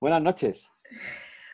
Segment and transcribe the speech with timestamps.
[0.00, 0.70] Buenas noches.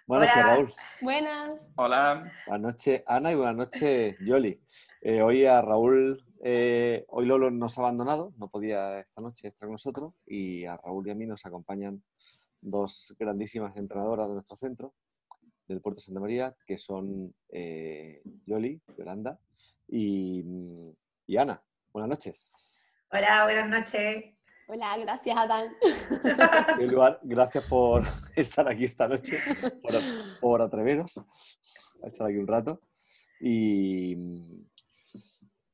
[0.07, 0.45] Buenas noches.
[0.45, 0.75] Raúl.
[1.01, 1.67] Buenas.
[1.77, 2.31] Hola.
[2.47, 4.61] Buenas noches, Ana, y buenas noches, Yoli.
[5.01, 9.67] Eh, hoy a Raúl, eh, hoy Lolo nos ha abandonado, no podía esta noche estar
[9.67, 12.03] con nosotros, y a Raúl y a mí nos acompañan
[12.61, 14.93] dos grandísimas entrenadoras de nuestro centro,
[15.67, 19.39] del Puerto Santa María, que son eh, Yoli, Yolanda,
[19.89, 20.45] y,
[21.27, 21.63] y Ana.
[21.95, 22.47] Buenas noches.
[23.11, 24.35] Hola, buenas noches.
[24.67, 25.75] Hola, gracias, Adán.
[26.79, 28.03] En lugar, gracias por
[28.37, 29.39] estar aquí esta noche,
[29.83, 29.95] por,
[30.41, 32.81] por atreveros a estar aquí un rato.
[33.41, 34.17] Y,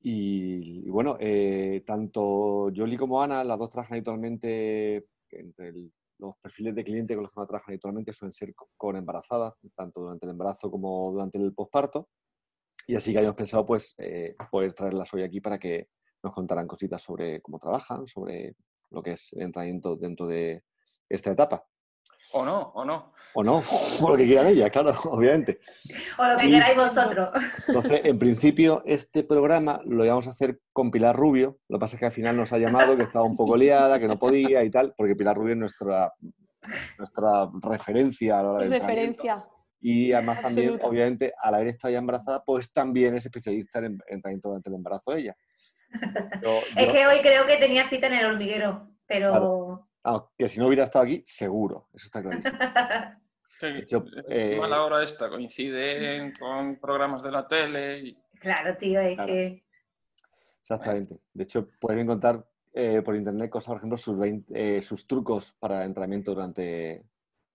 [0.03, 5.73] y- bueno, eh, tanto Yoli como Ana, las dos trabajan habitualmente, entre
[6.19, 9.55] los perfiles de cliente con los que más trabajan habitualmente suelen ser co- con embarazadas,
[9.75, 12.09] tanto durante el embarazo como durante el posparto.
[12.87, 15.89] Y así que habíamos pensado pues eh, poder traerlas hoy aquí para que
[16.23, 18.57] nos contaran cositas sobre cómo trabajan, sobre
[18.91, 20.63] lo que es el entrenamiento dentro de
[21.09, 21.65] esta etapa.
[22.33, 23.13] O no, o no.
[23.35, 23.63] O no,
[24.03, 25.61] o lo que quieran ellas, claro, obviamente.
[26.19, 27.29] O lo que Y- queráis vosotros.
[27.69, 31.59] Entonces, en principio, este programa lo íbamos a hacer con Pilar Rubio.
[31.69, 33.99] Lo que pasa es que al final nos ha llamado, que estaba un poco liada,
[33.99, 36.13] que no podía y tal, porque Pilar Rubio es nuestra,
[36.99, 39.23] nuestra referencia a la hora entrenamiento.
[39.23, 39.49] Referencia.
[39.83, 43.99] Y además también, obviamente, al haber estado ya embarazada, pues también es especialista en en
[44.09, 45.35] entrenamiento durante el embarazo ella.
[46.43, 50.49] Yo- Es yo- que hoy creo que tenía cita en el hormiguero, pero ah, que
[50.49, 52.57] si no hubiera estado aquí, seguro, eso está clarísimo.
[53.61, 57.99] Que Yo, eh, mala hora esta, coinciden con programas de la tele.
[57.99, 59.27] y- claro, tío, es Claro.
[59.27, 59.65] que
[60.63, 61.19] Exactamente.
[61.35, 65.53] De hecho, pueden encontrar eh, por internet cosas, por ejemplo, sus, 20 eh, sus trucos
[65.59, 67.05] para entrenamiento durante,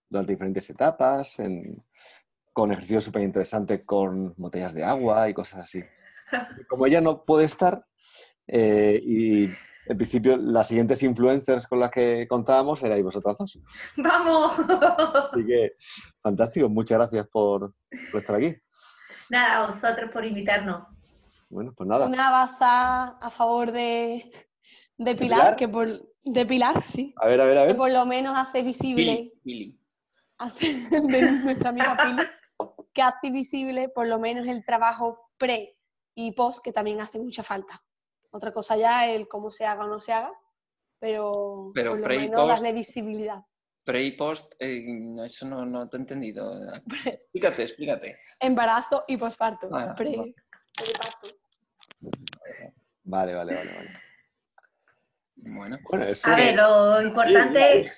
[0.08, 1.82] durante diferentes etapas, en-
[2.54, 5.82] con ejercicios súper interesantes con botellas de agua y cosas así.
[6.70, 7.84] Como ella no puede estar,
[8.48, 9.46] eh, y
[9.88, 13.60] en principio las siguientes influencers con las que contábamos erais vosotras dos.
[13.98, 14.54] ¡vamos!
[14.60, 15.74] Así que,
[16.22, 16.70] fantástico.
[16.70, 17.74] Muchas gracias por,
[18.12, 18.56] por estar aquí.
[19.30, 20.88] Nada, a vosotros por invitarnos.
[21.50, 22.08] Bueno, pues nada.
[22.08, 24.30] Una baza a favor de,
[24.98, 25.56] de Pilar, Pilar?
[25.56, 25.88] que por
[26.24, 27.14] de Pilar, sí.
[27.22, 27.78] A ver, a ver, a Que ver.
[27.78, 29.80] por lo menos hace visible, Pili, Pili.
[30.40, 30.66] hace,
[31.08, 32.28] de nuestra amiga Pili,
[32.94, 35.78] que hace visible por lo menos el trabajo pre
[36.16, 37.80] y post, que también hace mucha falta.
[38.36, 40.30] Otra cosa ya el cómo se haga o no se haga,
[41.00, 43.40] pero, Pero por lo pre y menos post- darle visibilidad.
[43.86, 46.52] Pre y post, eh, no, eso no, no te he entendido.
[47.06, 48.20] Explícate, explícate.
[48.42, 49.70] Embarazo y posparto.
[49.72, 50.36] Ah, pre, vale.
[50.76, 51.28] preparto.
[53.06, 53.90] Vale, vale, vale, vale.
[55.38, 57.92] Bueno, Bueno, eso A que- ver, lo importante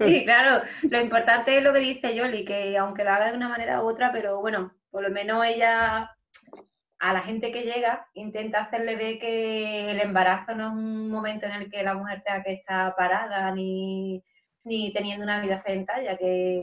[0.00, 3.48] Sí, claro, lo importante es lo que dice Yoli, que aunque lo haga de una
[3.48, 6.10] manera u otra, pero bueno, por lo menos ella
[7.02, 11.46] a la gente que llega intenta hacerle ver que el embarazo no es un momento
[11.46, 14.22] en el que la mujer tenga que estar parada ni,
[14.62, 16.62] ni teniendo una vida sedentaria, que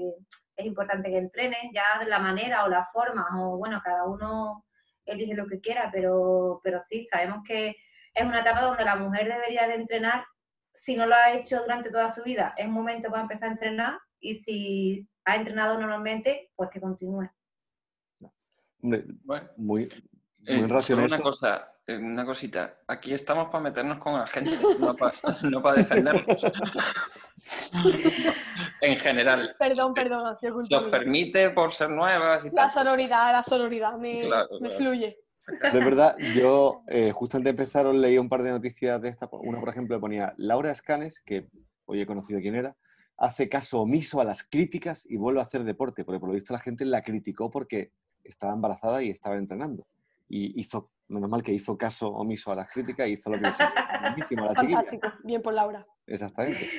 [0.56, 4.66] es importante que entrene ya de la manera o la forma, o bueno, cada uno
[5.04, 7.76] elige lo que quiera, pero, pero sí, sabemos que
[8.14, 10.26] es una etapa donde la mujer debería de entrenar
[10.74, 13.52] si no lo ha hecho durante toda su vida, es un momento para empezar a
[13.52, 17.30] entrenar y si ha entrenado normalmente, pues que continúe.
[19.26, 19.50] Bueno.
[19.58, 19.90] muy,
[20.48, 21.06] muy racional.
[21.08, 22.80] una cosa, eh, una cosita.
[22.88, 25.12] Aquí estamos para meternos con la gente, no para,
[25.44, 26.44] no para defendernos.
[28.82, 29.56] en general.
[29.58, 32.70] Perdón, perdón, ha sido Nos permite por ser nuevas y La tal.
[32.72, 34.76] sororidad, la sororidad, me, Claro, me claro.
[34.76, 35.18] fluye.
[35.48, 39.10] De verdad, yo eh, justo antes de empezar os leí un par de noticias de
[39.10, 39.28] esta.
[39.32, 41.48] Una, por ejemplo, ponía Laura Escanes, que
[41.86, 42.76] hoy he conocido quién era,
[43.18, 46.54] hace caso omiso a las críticas y vuelve a hacer deporte, porque por lo visto
[46.54, 47.92] la gente la criticó porque
[48.24, 49.88] estaba embarazada y estaba entrenando.
[50.30, 53.54] Y hizo, menos mal que hizo caso omiso a las críticas y hizo lo que
[53.54, 53.74] salió.
[54.02, 54.76] Buenísimo, la chiquilla.
[54.78, 55.86] Fantástico, bien por Laura.
[56.06, 56.70] Exactamente.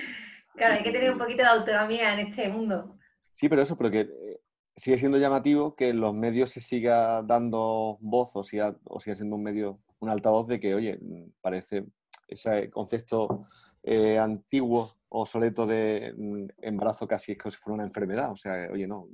[0.54, 2.96] Claro, hay que tener un poquito de autonomía en este mundo.
[3.32, 4.40] Sí, pero eso, pero que eh,
[4.76, 9.16] sigue siendo llamativo que en los medios se siga dando voz o siga, o siga
[9.16, 10.98] siendo un medio, un altavoz de que, oye,
[11.40, 11.86] parece
[12.28, 13.46] ese concepto
[13.82, 18.30] eh, antiguo o soleto de mm, embarazo casi es como si fuera una enfermedad.
[18.30, 19.08] O sea, oye, no,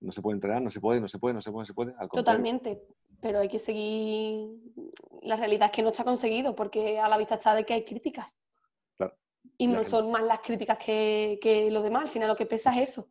[0.00, 1.74] no se puede entrenar, no se puede, no se puede, no se puede, no se
[1.74, 1.94] puede.
[1.98, 2.08] Al.
[2.08, 2.82] Totalmente.
[3.20, 4.48] Pero hay que seguir.
[5.22, 7.84] La realidad es que no está conseguido porque a la vista está de que hay
[7.84, 8.40] críticas.
[8.96, 9.16] Claro.
[9.56, 12.02] Y no gente- son más las críticas que, que lo demás.
[12.04, 13.08] Al final lo que pesa es eso.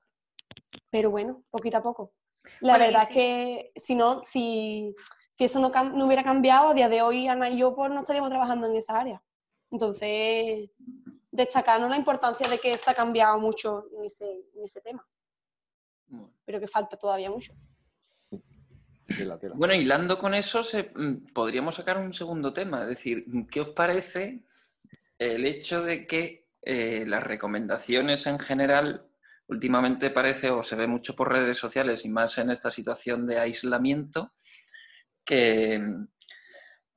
[0.89, 2.13] Pero bueno, poquito a poco.
[2.61, 4.95] La Bueno, verdad es que si no, si,
[5.31, 8.01] si eso no, no hubiera cambiado, a día de hoy Ana y yo pues, no
[8.01, 9.21] estaríamos trabajando en esa área.
[9.69, 10.69] Entonces,
[11.31, 15.05] destacarnos la importancia de que se ha cambiado mucho en ese, en ese tema.
[16.47, 17.53] Pero que falta todavía mucho.
[19.17, 19.53] Tela, tela.
[19.57, 22.83] Bueno, hilando con eso, se- mm, podríamos sacar un segundo tema.
[22.83, 24.43] Es decir, ¿qué os parece
[25.19, 29.05] el hecho de que eh, las recomendaciones en general
[29.47, 33.39] últimamente parece o se ve mucho por redes sociales y más en esta situación de
[33.39, 34.31] aislamiento
[35.25, 35.81] que,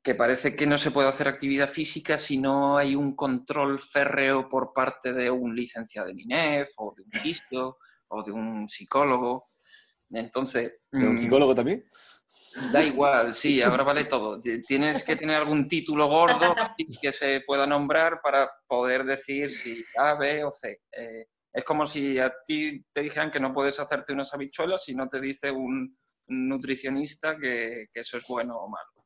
[0.02, 4.48] que parece que no se puede hacer actividad física si no hay un control férreo
[4.48, 7.78] por parte de un licenciado de INEF o de un fisio
[8.10, 9.50] o de un psicólogo.
[10.10, 10.72] Entonces...
[10.90, 11.84] ¿De un mm, psicólogo también?
[12.72, 14.40] Da igual, sí, ahora vale todo.
[14.40, 16.54] Tienes que tener algún título gordo
[17.00, 20.80] que se pueda nombrar para poder decir si A, B o C.
[20.90, 24.94] Eh, es como si a ti te dijeran que no puedes hacerte unas habichuelas si
[24.94, 25.96] no te dice un
[26.26, 28.99] nutricionista que, que eso es bueno o malo.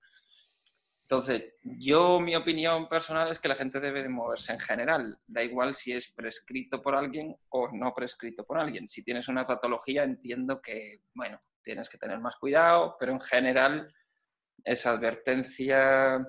[1.15, 5.17] Entonces, yo mi opinión personal es que la gente debe de moverse en general.
[5.29, 8.89] Da igual si es prescrito por alguien o no prescrito por alguien.
[8.89, 13.95] Si tienes una patología, entiendo que, bueno, tienes que tener más cuidado, pero en general
[14.65, 16.27] esa advertencia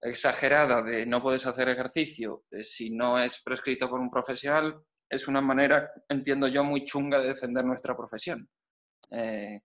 [0.00, 5.28] exagerada de no puedes hacer ejercicio eh, si no es prescrito por un profesional es
[5.28, 8.48] una manera, entiendo yo, muy chunga de defender nuestra profesión.
[9.12, 9.60] Eh,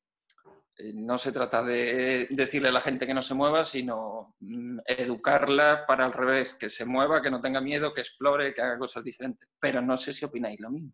[0.94, 5.86] no se trata de decirle a la gente que no se mueva, sino mm, educarla
[5.88, 9.04] para al revés, que se mueva, que no tenga miedo, que explore, que haga cosas
[9.04, 9.50] diferentes.
[9.60, 10.92] Pero no sé si opináis lo mismo.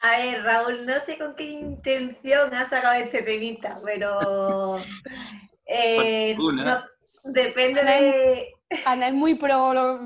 [0.00, 4.76] A ver, Raúl, no sé con qué intención has sacado este temita, pero
[5.66, 6.84] eh, no-
[7.24, 8.53] depende de...
[8.84, 10.00] Ana es muy pro lo-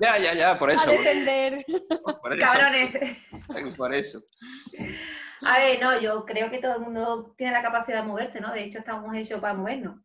[0.00, 0.90] Ya, ya, ya, por a eso.
[0.90, 1.64] defender.
[2.20, 3.16] Por eso, Cabrones.
[3.76, 4.22] por eso.
[5.42, 8.52] A ver, no, yo creo que todo el mundo tiene la capacidad de moverse, ¿no?
[8.52, 10.00] De hecho, estamos hechos para movernos.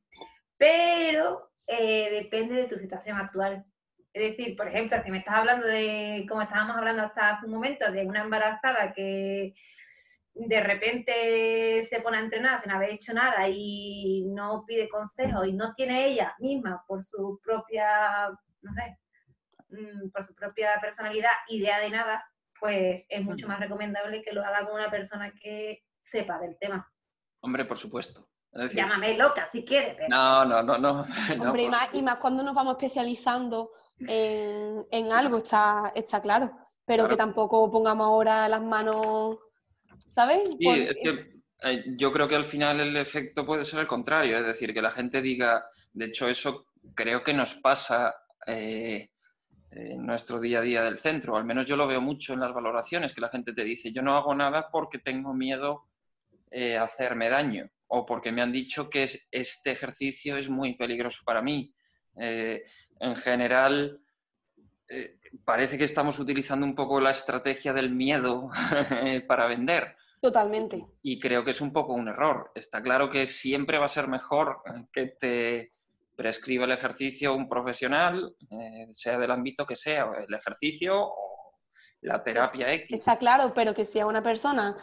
[0.57, 3.63] Pero eh, depende de tu situación actual.
[4.11, 7.53] Es decir, por ejemplo, si me estás hablando de, como estábamos hablando hasta hace un
[7.53, 9.53] momento, de una embarazada que
[10.33, 15.53] de repente se pone a entrenar sin haber hecho nada y no pide consejo y
[15.53, 18.29] no tiene ella misma por su propia,
[18.61, 18.97] no sé,
[19.69, 22.23] mm, por su propia personalidad idea de nada,
[22.59, 26.89] pues es mucho más recomendable que lo haga con una persona que sepa del tema.
[27.41, 28.27] Hombre, por supuesto.
[28.51, 31.05] Decir, Llámame loca si quieres, pero no, no, no, no.
[31.49, 36.51] Hombre, y más, y más cuando nos vamos especializando en, en algo, está, está claro.
[36.85, 37.09] Pero Claro.
[37.09, 39.37] que tampoco pongamos ahora las manos,
[40.09, 40.41] ¿sabes?
[40.59, 44.38] Sí, es que eh, yo creo que al final el efecto puede ser el contrario,
[44.38, 48.15] es decir, que la gente diga, de hecho eso creo que nos pasa
[48.47, 49.11] eh,
[49.71, 52.53] en nuestro día a día del centro, al menos yo lo veo mucho en las
[52.53, 55.85] valoraciones, que la gente te dice, yo no hago nada porque tengo miedo
[56.51, 60.75] eh, a hacerme daño o porque me han dicho que es- este ejercicio es muy
[60.75, 61.73] peligroso para mí.
[62.15, 62.63] Eh,
[63.00, 64.01] en general,
[65.45, 68.50] parece que estamos utilizando un poco la estrategia del miedo
[69.27, 69.95] para vender.
[70.21, 70.86] Totalmente.
[71.01, 72.51] Y creo que es un poco un error.
[72.56, 74.62] Está claro que siempre va a ser mejor
[74.92, 75.71] que te
[76.16, 81.54] prescriba el ejercicio un profesional, eh, sea del ámbito que sea, el ejercicio o
[82.01, 82.98] la terapia X.
[82.98, 84.75] Está claro, pero que si a una persona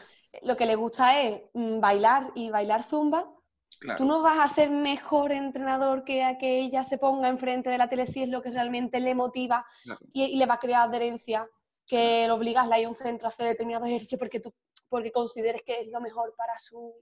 [0.42, 3.30] lo que le gusta es mm, bailar y bailar zumba,
[3.78, 3.98] Claro.
[3.98, 7.76] tú no vas a ser mejor entrenador que a que ella se ponga enfrente de
[7.76, 10.00] la tele si es lo que realmente le motiva Claro.
[10.14, 11.46] y, y le va a crear adherencia,
[11.86, 14.54] que lo obligas a ir a un centro a hacer determinados ejercicios porque tú
[14.88, 16.94] porque consideres que es lo mejor para su...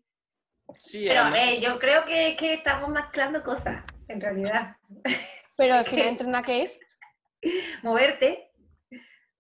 [0.79, 4.77] Sí, Pero a ver, yo creo que, que estamos mezclando cosas, en realidad.
[5.57, 6.79] Pero al final entrenar qué es,
[7.83, 8.51] Moverte.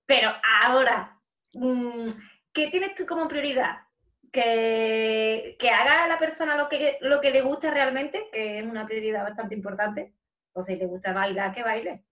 [0.07, 0.31] Pero
[0.63, 1.19] ahora,
[1.55, 2.09] mm,
[2.53, 3.79] ¿qué tienes tú como prioridad?
[4.31, 8.67] Que, que haga a la persona lo que, lo que le gusta realmente, que es
[8.67, 10.15] una prioridad bastante importante.
[10.53, 12.05] O si le gusta bailar, que baile.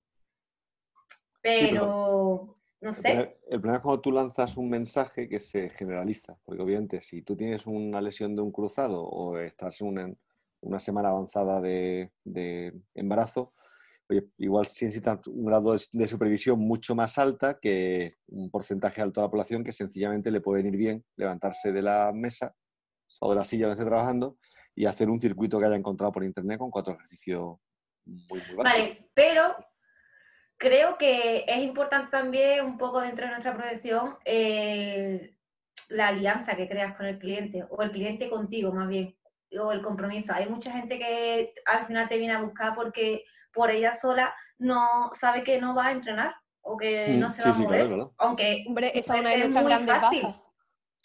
[1.41, 6.37] Pero, no El problema, el problema es cuando tú lanzas un mensaje que se generaliza,
[6.45, 10.13] porque obviamente si tú tienes una lesión de un cruzado o estás en una,
[10.63, 13.55] una semana avanzada de, de embarazo,
[14.11, 19.21] oye, igual sí necesitas un grado de, supervisión mucho más alta que un porcentaje alto
[19.21, 22.53] de la población que sencillamente le puede venir bien levantarse de la mesa
[23.21, 24.39] o de la silla donde esté trabajando
[24.75, 27.59] y hacer un circuito que haya encontrado por internet con cuatro ejercicios
[28.05, 28.65] muy, muy básicos.
[28.65, 29.55] Vale, pero
[30.63, 35.35] creo que es importante también un poco dentro de nuestra profesión eh,
[35.89, 39.17] la alianza que creas con el cliente o el cliente contigo más bien
[39.61, 40.33] o el compromiso.
[40.33, 45.11] Hay mucha gente que al final te viene a buscar porque por ella sola no
[45.15, 47.63] sabe que no va a entrenar o que Mm, no se sí, va a sí,
[47.63, 47.81] mover.
[47.81, 48.15] claro, claro.
[48.19, 49.21] Aunque hombre, esa es
[49.57, 50.23] una de fácil.
[50.23, 50.47] bazas.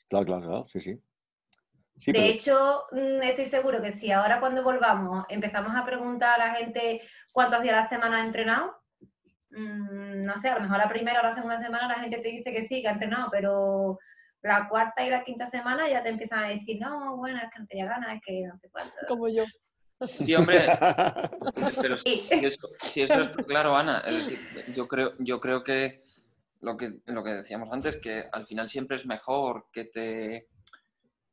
[0.07, 1.01] Claro, claro, claro, sí, sí.
[1.97, 6.39] Sí, de pero- hecho, mm, estoy seguro que si ahora cuando volvamos empezamos a preguntar
[6.39, 7.01] a la gente
[7.33, 8.77] cuántos días a la semana ha entrenado,
[9.51, 12.29] mm, no sé, a lo mejor la primera o la segunda semana la gente te
[12.29, 13.99] dice que sí, que ha entrenado, pero
[14.43, 17.59] la cuarta y la quinta semana ya te empiezan a decir, no, bueno, es que
[17.59, 18.93] no tenía ganas, es que no sé cuánto.
[19.07, 19.43] Como yo.
[20.07, 20.67] Sí, hombre,
[21.81, 22.17] pero Sí.
[22.29, 24.39] si eso, si eso claro, Ana, es decir,
[24.75, 26.03] yo creo, yo creo que
[26.61, 30.47] lo que, lo que decíamos antes, que al final siempre es mejor que te,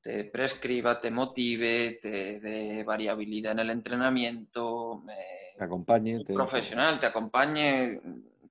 [0.03, 6.25] te prescriba, te motive, te dé variabilidad en el entrenamiento, eh, Te acompañe.
[6.25, 8.01] te- profesional, te acompañe,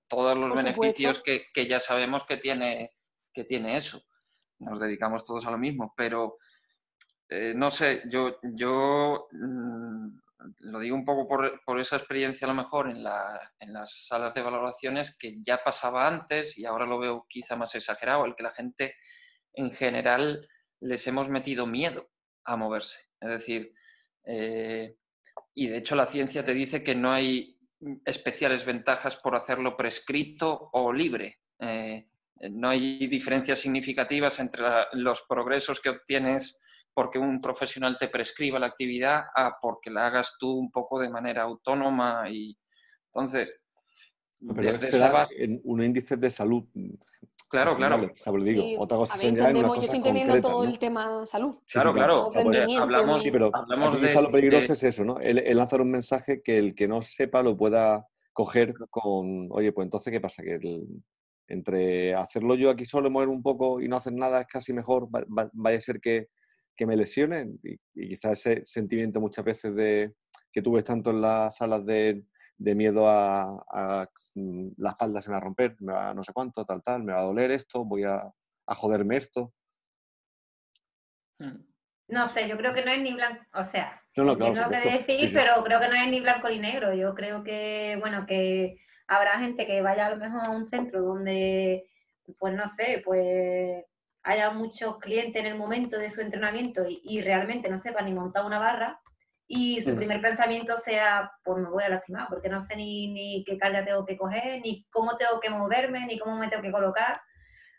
[0.07, 2.91] todos los Por beneficios que, que ya sabemos que tiene,
[3.33, 4.03] que tiene eso.
[4.59, 6.37] Nos dedicamos todos a lo mismo, pero
[7.29, 10.07] eh, no sé, yo, yo mm,
[10.59, 14.05] lo digo un poco por, por esa experiencia a lo mejor en, la- en las
[14.07, 18.35] salas de valoraciones que ya pasaba antes y ahora lo veo quizá más exagerado, el
[18.35, 18.95] que la gente
[19.53, 20.47] en general
[20.79, 22.09] les hemos metido miedo
[22.43, 23.09] a moverse.
[23.19, 23.73] Es decir,
[24.25, 24.95] eh,
[25.55, 27.57] y de hecho la ciencia te dice que no hay
[28.05, 31.39] especiales ventajas por hacerlo prescrito o libre.
[31.59, 32.07] Eh,
[32.51, 36.59] no hay diferencias significativas entre la- los progresos que obtienes
[36.93, 41.09] porque un profesional te prescriba la actividad a porque la hagas tú un poco de
[41.09, 42.57] manera autónoma y
[43.07, 43.51] entonces
[44.39, 46.63] Pero desde esa base, en un índice de salud.
[47.53, 47.97] Claro, claro.
[47.97, 48.63] Vale, o sea, lo digo.
[48.63, 50.69] Sí, Otra cosa ver, entendemos, yo estoy entendiendo todo ¿no?
[50.71, 51.53] el tema salud.
[51.53, 52.31] Sí, sí, Claro, claro.
[52.81, 55.19] Hablamos, Sí, pero hablamos de, lo peligroso de- es eso, ¿no?
[55.19, 59.71] El, el lanzar un mensaje que el que no sepa lo pueda coger con, oye,
[59.71, 60.41] pues entonces, ¿qué pasa?
[60.41, 60.87] Que el-
[61.47, 65.07] entre hacerlo yo aquí solo, mover un poco y no hacer nada es casi mejor,
[65.13, 66.29] va- va- vaya a ser que,
[66.75, 67.59] que me lesionen.
[67.63, 70.11] Y, y quizá ese sentimiento muchas veces de
[70.51, 72.23] que tuve tanto en las salas de,
[72.63, 76.13] de miedo a, a, mm, la espalda se me va a romper, me va a
[76.13, 78.23] no sé cuánto, tal, tal, me va a doler esto, voy a,
[78.67, 79.53] a joderme esto.
[81.39, 81.57] Mm.
[82.07, 84.77] No sé, yo creo que no es ni blanco, o sea, No, no, claro, entiendo
[84.77, 85.31] lo Sí, sí.
[85.33, 86.93] pero creo que no es ni blanco ni negro.
[86.93, 88.77] Yo creo que, bueno, que
[89.07, 91.85] habrá gente que vaya a lo mejor a un centro donde,
[92.39, 93.83] pues no sé, pues
[94.23, 98.13] haya muchos clientes en el momento de su entrenamiento y, y realmente no sepa ni
[98.13, 99.01] montar una barra
[99.47, 99.97] y su Mm.
[99.97, 103.83] primer pensamiento sea, pues me voy a lastimar, porque no sé ni, ni qué carga
[103.85, 107.19] tengo que coger, ni cómo tengo que moverme, ni cómo me tengo que colocar.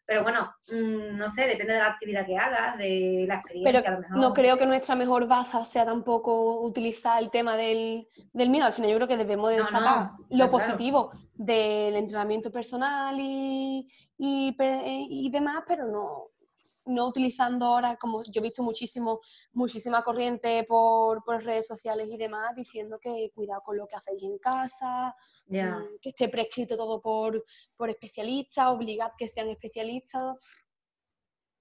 [0.06, 3.88] Pero bueno, mm, no sé, depende de la actividad que hagas, de la experiencia Pero
[3.88, 4.18] a lo mejor.
[4.18, 8.66] no creo que nuestra mejor baza sea tampoco utilizar el tema del, del miedo.
[8.66, 10.50] Al final yo creo que debemos de No, no, destacar lo claro.
[10.50, 16.26] positivo del entrenamiento personal y, y, y demás, pero no,
[16.86, 19.20] no utilizando ahora, como yo he visto muchísimo,
[19.52, 24.22] muchísima corriente por, por redes sociales y demás, diciendo que cuidado con lo que hacéis
[24.22, 25.14] en casa,
[25.46, 27.44] mm, que esté prescrito todo por,
[27.76, 30.36] por especialistas, obligad que sean especialistas.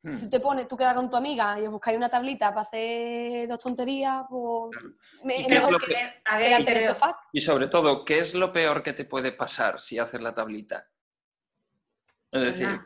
[0.01, 0.13] Mm.
[0.13, 3.47] Si te pones, tú quedas con tu amiga y os buscáis una tablita para hacer
[3.47, 4.77] dos tonterías, pues
[5.23, 7.17] me- ¿Y es qué es mejor que que- A ver, en el sofá.
[7.31, 10.89] Y sobre todo, ¿qué es lo peor que te puede pasar si haces la tablita?
[12.31, 12.79] Es Pues decir.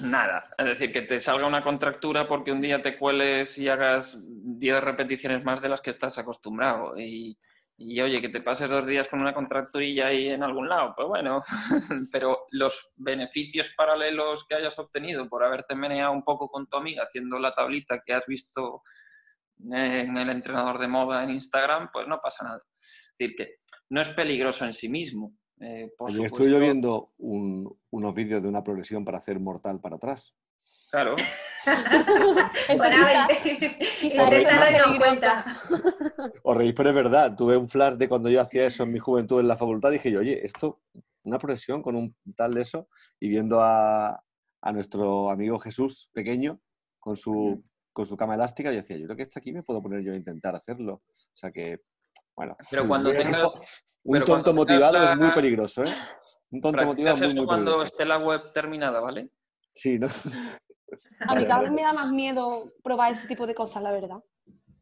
[0.00, 0.50] Nada.
[0.58, 4.80] Es decir, que te salga una contractura porque un día te cueles y hagas 10
[4.82, 6.98] repeticiones más de las que estás acostumbrado.
[6.98, 7.38] Y,
[7.76, 11.08] y, oye, que te pases dos días con una contracturilla ahí en algún lado, pues
[11.08, 11.42] bueno.
[12.12, 17.04] Pero los beneficios paralelos que hayas obtenido por haberte meneado un poco con tu amiga
[17.04, 18.82] haciendo la tablita que has visto
[19.58, 22.56] en el entrenador de moda en Instagram, pues no pasa nada.
[22.58, 23.56] Es decir, que
[23.90, 25.32] no es peligroso en sí mismo.
[25.60, 26.36] Eh, por Ayer supuesto.
[26.44, 30.34] estuve yo viendo un- unos vídeos de una progresión para hacer mortal para atrás.
[30.90, 31.16] Claro.
[32.68, 33.28] Eso quizá-
[34.00, 35.44] quizá eso cuenta.
[36.42, 37.34] Os reís, pero es verdad.
[37.36, 39.90] Tuve un flash de cuando yo hacía eso en mi juventud en la facultad.
[39.90, 40.80] Dije yo, oye, esto,
[41.24, 42.88] una progresión con un tal de eso.
[43.18, 44.10] Y viendo a,
[44.60, 46.60] a nuestro amigo Jesús pequeño
[47.00, 49.82] con su, con su cama elástica, yo decía, yo creo que esto aquí me puedo
[49.82, 50.94] poner yo a intentar hacerlo.
[51.06, 51.80] O sea que,
[52.36, 52.56] bueno.
[52.70, 53.52] Pero cuando tengas-
[54.04, 55.92] un pero tonto motivado la- es muy peligroso, ¿eh?
[56.50, 57.92] Un tonto motivado es muy, eso muy cuando peligroso.
[57.92, 59.30] esté la web terminada, ¿vale?
[59.74, 60.08] Sí, ¿no?
[61.26, 64.18] A mí cada vez me da más miedo probar ese tipo de cosas, la verdad.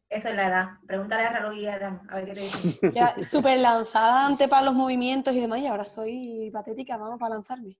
[0.09, 0.65] Eso es la edad.
[0.85, 2.73] Pregúntale a Raúl y a Adam, a ver qué te dicen.
[2.95, 7.35] Ya súper lanzada antes para los movimientos y demás, y ahora soy patética, vamos, para
[7.35, 7.75] lanzarme.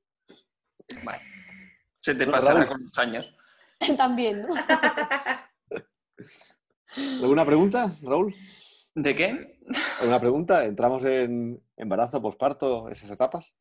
[1.03, 1.19] Vale.
[2.01, 2.67] Se te pasará Raúl.
[2.67, 3.25] con los años.
[3.97, 4.53] También, ¿no?
[7.21, 8.33] ¿Alguna pregunta, Raúl?
[8.95, 9.57] ¿De qué?
[9.99, 10.65] ¿Alguna pregunta?
[10.65, 13.55] ¿Entramos en embarazo, posparto, esas etapas?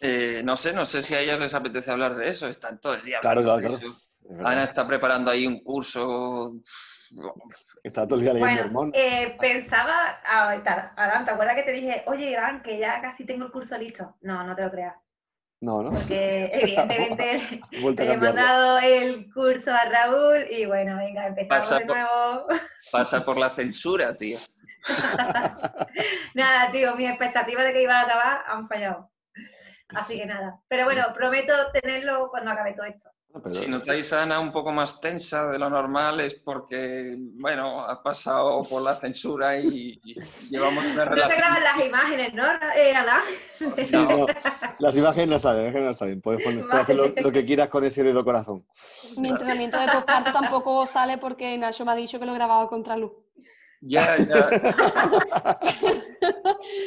[0.00, 2.48] Eh, no sé, no sé si a ellas les apetece hablar de eso.
[2.48, 3.76] Están todo el día Claro, claro, claro.
[3.76, 4.40] Es.
[4.44, 6.56] Ana está preparando ahí un curso.
[7.84, 8.94] Está todo el día leyendo Bueno, hormonas.
[8.96, 10.50] eh, pensaba, ah,
[10.96, 14.16] Adán, ¿te acuerdas que te dije, oye, Iván, que ya casi tengo el curso listo?
[14.22, 14.96] No, no te lo creas,
[15.60, 15.92] No, ¿no?
[15.92, 21.86] porque evidentemente le he mandado el curso a Raúl y bueno, venga, empezamos Pasa de
[21.86, 22.46] por- nuevo.
[22.90, 24.38] Pasa por la censura, tío.
[26.34, 29.10] Nada, tío, mis expectativas de que iba a acabar han fallado.
[29.94, 30.58] Así que nada.
[30.68, 33.08] Pero bueno, prometo tenerlo cuando acabe todo esto.
[33.42, 37.82] pero- Si notáis a Ana un poco más tensa de lo normal es porque, bueno,
[37.82, 40.14] ha pasado por la censura y, y
[40.50, 41.38] llevamos una No se relación.
[41.38, 42.94] graban las imágenes, ¿no, eh?
[43.76, 44.26] Sí, no,
[44.80, 46.20] las imágenes no salen, las imágenes no salen.
[46.20, 48.66] Puedes, poner- puedes hacer lo, lo que quieras con ese dedo corazón.
[49.18, 52.66] Mi entrenamiento de postparto tampoco sale porque Nacho me ha dicho que lo he grabado
[52.68, 53.12] contra luz.
[53.88, 54.50] Ya, ya.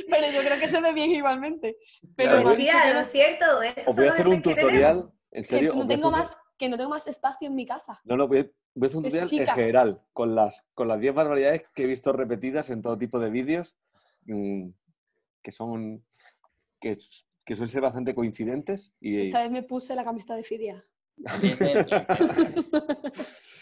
[0.10, 1.78] Pero yo creo que se ve bien igualmente.
[2.16, 2.58] Pero Claro.
[2.58, 3.62] Tía, que no, cierto.
[3.62, 5.70] esos Os voy a hacer un que tutorial, en que serio.
[5.70, 8.02] no voy a tengo más, que no tengo más espacio en mi casa.
[8.04, 8.44] No, no, voy a,
[8.76, 11.84] voy a hacer un Es tutorial en general, con las, con las 10 barbaridades que
[11.84, 13.76] he visto repetidas en todo tipo de vídeos,
[14.26, 14.70] mm,
[15.42, 16.06] que son
[16.82, 16.98] que,
[17.46, 18.92] que suelen ser bastante coincidentes.
[19.00, 20.84] Y, Esta vez me puse la camiseta de Fidia.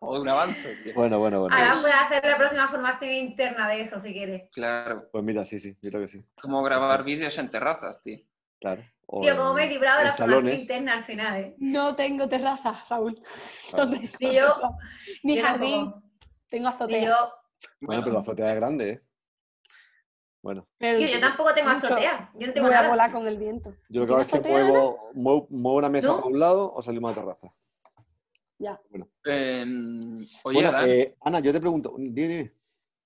[0.00, 0.92] Todo un avance.
[0.94, 1.56] bueno, bueno, bueno.
[1.56, 4.50] Adán puede hacer la próxima formación interna de eso, si quieres.
[4.52, 6.24] Claro, Pues mira, sí, sí, yo creo que sí.
[6.40, 8.18] como grabar vídeos en terrazas, tío.
[8.60, 8.82] Claro.
[9.06, 11.54] O Tío, cómo me he librado de la formación interna al final, ¿eh?
[11.58, 13.14] No tengo terraza, Raúl.
[13.14, 13.20] No
[13.70, 13.90] Claro.
[13.90, 14.32] tengo Ni yo.
[14.54, 14.70] terraza.
[15.22, 15.70] Ni Yo jardín.
[15.84, 16.02] tampoco.
[16.48, 17.04] Tengo azotea.
[17.04, 17.16] yo,
[17.80, 19.02] Bueno, pero la azotea es grande, ¿eh?
[20.42, 21.86] Bueno, Pero tío, yo tampoco tengo Mucho.
[21.86, 22.30] azotea.
[22.34, 23.74] Yo no tengo voy a volar con el viento.
[23.88, 24.72] yo lo que hago es que ¿Tienes azotea,
[25.14, 26.16] muevo, muevo, una mesa ¿No?
[26.16, 27.54] para un lado o salimos a la terraza.
[28.58, 28.80] Ya.
[29.24, 29.64] Eh,
[30.42, 32.52] oye, Bueno, Adán, eh, Ana, yo te pregunto, dime, dime.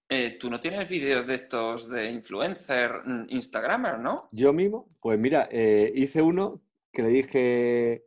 [0.08, 4.28] eh, tú no tienes vídeos de estos de influencer, mm, Instagramer, ¿no?
[4.32, 6.60] Yo mismo, pues mira, eh, hice uno
[6.92, 8.04] que le dije,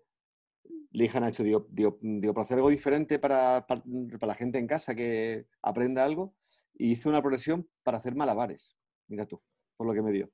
[0.91, 3.81] le dije a Nacho, digo, digo, digo, para hacer algo diferente para, para,
[4.19, 6.35] para la gente en casa que aprenda algo,
[6.73, 8.75] y hice una progresión para hacer malabares.
[9.07, 9.41] Mira tú,
[9.77, 10.31] por lo que me dio.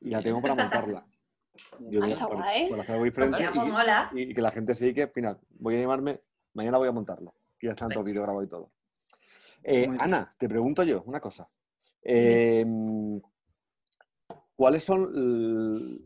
[0.00, 1.06] Y la tengo para montarla.
[1.80, 5.10] Yo, Ah, para, para hacer algo diferente Hostia, pues y, que la gente se que,
[5.16, 6.20] mira, voy a llamarme,
[6.58, 7.34] mañana voy a montarlo.
[7.58, 8.72] Que ya están todos los vídeos grabados y todo.
[9.64, 9.88] Eh.
[9.98, 11.48] Ana, te pregunto yo una cosa.
[12.02, 12.64] Eh,
[14.54, 16.04] ¿Cuáles son...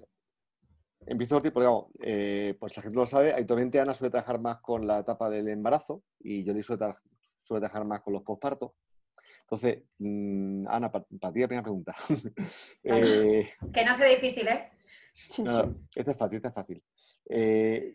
[1.04, 4.40] Empiezo por ti, porque digamos, eh, pues la gente lo sabe, habitualmente Ana suele trabajar
[4.40, 7.00] más con la etapa del embarazo y yo suele, tra-
[7.42, 8.70] suele trabajar más con los pospartos.
[9.40, 11.94] Entonces, mm, Ana, para ti la primera pregunta.
[12.84, 14.70] Eh, Que no sea difícil, ¿eh?
[15.40, 16.82] No, no, este es fácil, este es fácil.
[17.28, 17.94] Eh,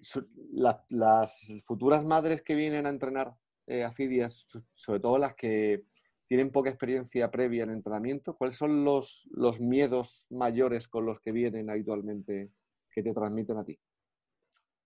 [0.90, 3.36] las futuras madres que vienen a entrenar
[3.68, 5.84] eh, a Fidias, so- sobre todo las que
[6.28, 9.28] tienen poca experiencia previa en entrenamiento, ¿cuáles son los,
[9.60, 12.52] miedos mayores con los que vienen habitualmente
[12.92, 13.80] que te transmiten a ti?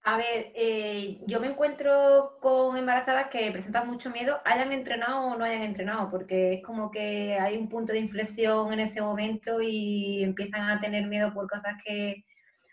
[0.04, 5.38] A ver, eh, yo me encuentro con embarazadas que presentan mucho miedo, hayan entrenado o
[5.38, 9.62] no hayan entrenado, porque es como que hay un punto de inflexión en ese momento
[9.62, 12.26] y empiezan a tener miedo por cosas que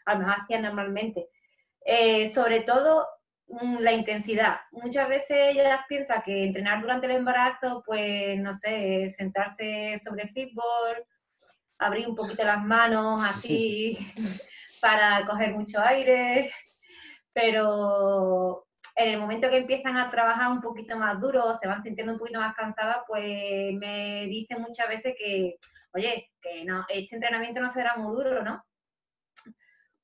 [0.07, 1.29] a hacían normalmente.
[1.90, 3.09] Eh, sobre todo
[3.46, 4.59] mm, la intensidad.
[4.72, 10.29] Muchas veces ellas piensan que entrenar durante el embarazo, pues no sé, sentarse sobre el
[10.29, 11.03] fútbol,
[11.79, 13.96] abrir un poquito las manos así
[14.83, 16.51] para coger mucho aire,
[17.33, 22.12] pero en el momento que empiezan a trabajar un poquito más duro, se van sintiendo
[22.12, 25.57] un poquito más cansadas, pues me dicen muchas veces que,
[25.94, 28.62] oye, que no, este entrenamiento no será muy duro, ¿no?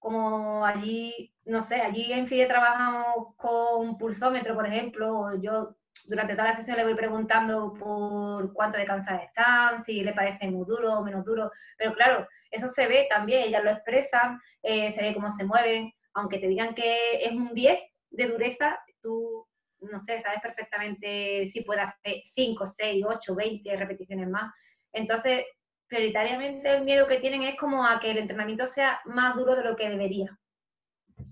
[0.05, 6.49] Como allí, no sé, allí en FIDE trabajamos con pulsómetro, por ejemplo, yo durante toda
[6.49, 10.93] la sesión le voy preguntando por cuánto de cansadas están, si le parece muy duro
[10.93, 15.15] o menos duro, pero claro, eso se ve también, ellas lo expresan, eh, se ve
[15.15, 19.47] cómo se mueven, aunque te digan que es un 10 de dureza, tú,
[19.81, 24.53] no sé, sabes perfectamente si puedes hacer 5, 6, 8, 20 repeticiones más.
[24.93, 25.47] Entonces,
[25.89, 29.65] prioritariamente el miedo que tienen es como a que el entrenamiento sea más duro de
[29.65, 30.39] lo que debería.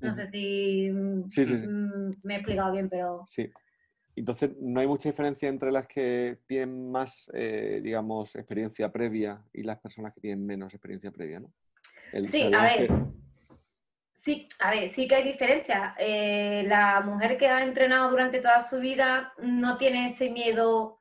[0.00, 1.66] No sé si mm, Sí, sí, sí.
[1.66, 3.50] me he explicado bien, pero Sí.
[4.14, 9.62] Entonces, no hay mucha diferencia entre las que tienen más, eh, digamos, experiencia previa y
[9.62, 11.50] las personas que tienen menos experiencia previa, ¿no?
[12.12, 12.88] El- Sí, a ver.
[12.88, 12.94] que-
[14.14, 15.96] Sí, a ver, sí que hay diferencia.
[15.98, 21.00] Eh, la mujer que ha entrenado durante toda su vida no tiene ese miedo,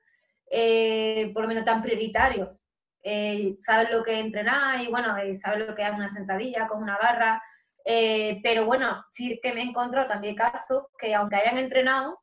[0.50, 2.58] eh, por lo menos tan prioritario.
[3.04, 6.68] Eh, sabe lo que es entrenar y bueno, eh, sabe lo que es una sentadilla
[6.68, 7.42] con una barra.
[7.84, 12.20] Eh, pero bueno, sí que me he encontrado también casos que aunque hayan entrenado,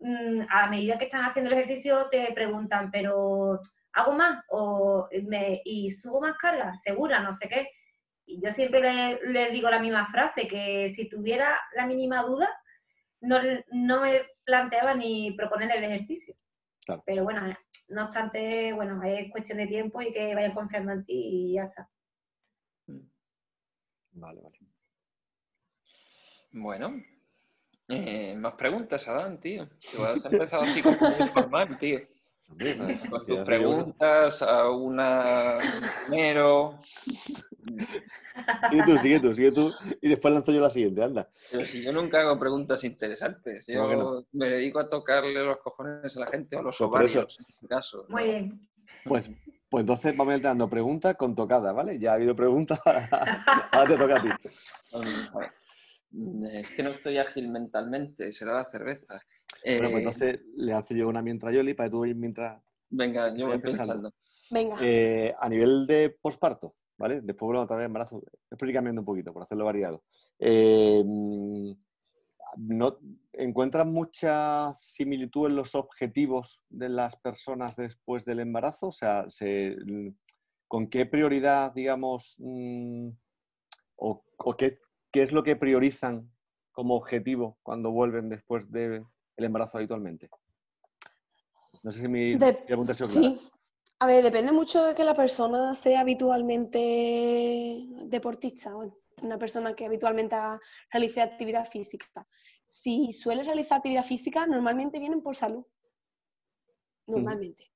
[0.00, 3.60] mm, a medida que están haciendo el ejercicio te preguntan, pero
[3.92, 4.44] ¿hago más?
[4.48, 6.74] O me, ¿Y subo más carga?
[6.74, 7.20] ¿Segura?
[7.20, 7.68] No sé qué.
[8.26, 12.48] Y yo siempre le, le digo la misma frase, que si tuviera la mínima duda,
[13.20, 13.38] no,
[13.72, 16.34] no me planteaba ni proponer el ejercicio.
[16.86, 17.02] Claro.
[17.06, 17.42] Pero bueno,
[17.88, 21.64] no obstante, bueno, es cuestión de tiempo y que vayan confiando en ti y ya
[21.64, 21.88] está.
[24.12, 24.58] Vale, vale.
[26.52, 27.02] Bueno,
[27.88, 29.68] eh, más preguntas, Adán, tío.
[29.68, 32.00] Tú has empezado así como muy formal, tío.
[33.10, 35.56] Con tus preguntas a una
[36.06, 36.80] primero.
[37.62, 37.84] yo-
[38.70, 39.72] Sigue tú, sigue tú, sigue tú.
[40.00, 41.28] Y después lanzo yo la siguiente, anda.
[41.50, 44.26] Pero si yo nunca hago preguntas interesantes, yo No, que no.
[44.32, 46.86] me dedico a tocarle los cojones a la gente o los Pues eso.
[47.20, 48.06] ovarios, en este caso.
[48.08, 48.68] Muy bien.
[49.04, 49.30] Pues,
[49.68, 51.98] pues entonces vamos a ir dando preguntas con tocada, ¿vale?
[51.98, 52.80] Ya ha habido preguntas,
[53.72, 54.28] ahora te toca a ti.
[56.52, 59.20] Es que no estoy ágil mentalmente, será la cerveza.
[59.64, 62.62] Bueno, Eh, pues entonces le lanzo yo una mientras Yoli para que tú mientras...
[62.90, 63.94] Venga, yo voy pensando.
[63.94, 64.14] pensando.
[64.50, 64.76] Venga.
[64.82, 67.20] Eh, a nivel de posparto, ¿vale?
[67.22, 68.22] Después volvemos otra vez embarazo.
[68.50, 70.04] Estoy cambiando un poquito por hacerlo variado.
[70.38, 71.70] Eh, mm,
[72.58, 72.98] ¿no,
[73.32, 78.88] ¿Encuentras mucha similitud en los objetivos de las personas después del embarazo?
[78.88, 79.76] O sea, se-
[80.68, 83.08] ¿con qué prioridad, digamos, mm,
[83.96, 84.78] o, o qué,
[85.10, 86.30] qué es lo que priorizan
[86.72, 88.70] como objetivo cuando vuelven después
[89.36, 90.28] del embarazo habitualmente?
[91.82, 93.28] No sé si mi De- pregunta ha sido clara.
[93.38, 93.50] Sí.
[94.00, 99.86] A ver, depende mucho de que la persona sea habitualmente deportista, bueno, una persona que
[99.86, 100.36] habitualmente
[100.90, 102.06] realice actividad física.
[102.66, 105.64] Si suele realizar actividad física, normalmente vienen por salud.
[107.06, 107.70] Normalmente.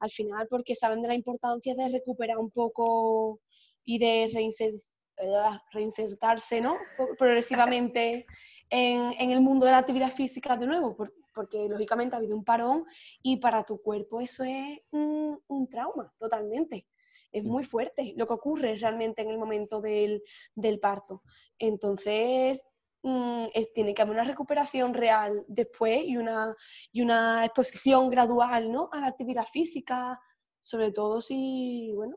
[0.00, 3.40] Al final, porque saben de la importancia de recuperar un poco
[3.84, 4.82] y de reinser-
[5.16, 6.76] eh, reinsertarse, ¿no?
[6.96, 8.26] Pro- Progresivamente
[8.70, 12.36] en, en el mundo de la actividad física de nuevo, por- porque lógicamente ha habido
[12.36, 12.84] un parón
[13.22, 16.86] y para tu cuerpo eso es un, un trauma, totalmente.
[17.32, 20.22] Es muy fuerte lo que ocurre realmente en el momento del,
[20.54, 21.22] del parto.
[21.58, 22.64] Entonces,
[23.02, 26.54] mm, es- tiene que haber una recuperación real después y una,
[26.92, 28.88] y una exposición gradual ¿no?
[28.92, 30.20] a la actividad física,
[30.60, 32.16] sobre todo si, bueno,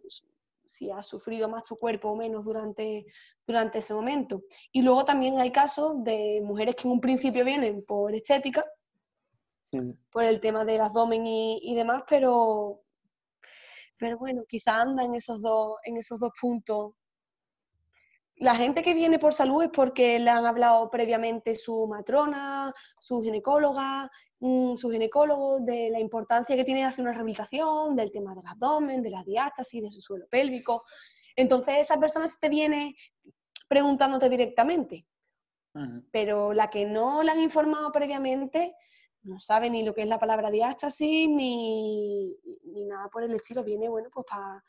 [0.67, 3.06] si has sufrido más tu cuerpo o menos durante,
[3.45, 4.43] durante ese momento.
[4.71, 8.63] Y luego también hay casos de mujeres que en un principio vienen por estética,
[10.12, 12.82] por el tema del abdomen y, y demás, pero,
[13.97, 16.93] pero bueno, quizá anda en esos dos, en esos dos puntos.
[18.39, 23.21] La gente que viene por salud es porque le han hablado previamente su matrona, su
[23.21, 28.45] ginecóloga, mm, su ginecólogo, de la importancia que tiene hacer una rehabilitación, del tema del
[28.45, 30.84] abdomen, de la diástasis, de su suelo pélvico.
[31.36, 32.95] Entonces esa persona sí te viene
[33.67, 35.06] preguntándote directamente
[36.12, 38.76] pero la que no la han informado previamente
[39.23, 43.63] no sabe ni lo que es la palabra diástasis ni, ni nada por el estilo.
[43.63, 44.63] Viene, bueno, pues pa-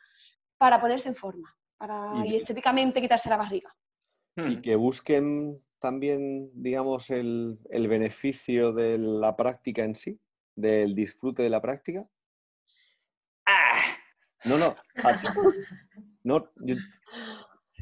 [0.58, 3.74] para ponerse en forma para, Y- y estéticamente quitarse la barriga.
[4.36, 4.60] y Hmm.
[4.60, 10.20] que busquen también, digamos, el, el beneficio de la práctica en sí,
[10.54, 12.06] del disfrute de la práctica.
[13.46, 13.80] ¡Ah!
[14.44, 14.74] No, no.
[16.22, 16.74] no yo,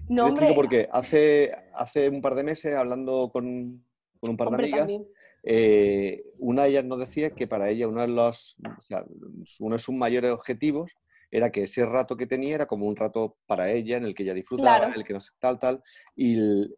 [0.08, 0.88] No, te hombre, explico por qué.
[0.92, 3.84] Hace, hace un par de meses, hablando con,
[4.20, 4.90] con un par de amigas,
[5.42, 9.04] eh, una de ellas nos decía que para ella uno de los, o sea,
[9.60, 10.90] uno de sus mayores objetivos
[11.36, 14.22] era que ese rato que tenía era como un rato para ella, en el que
[14.22, 14.92] ella disfrutaba, Claro.
[14.94, 15.82] en el que no sé, tal, tal,
[16.14, 16.74] y, el-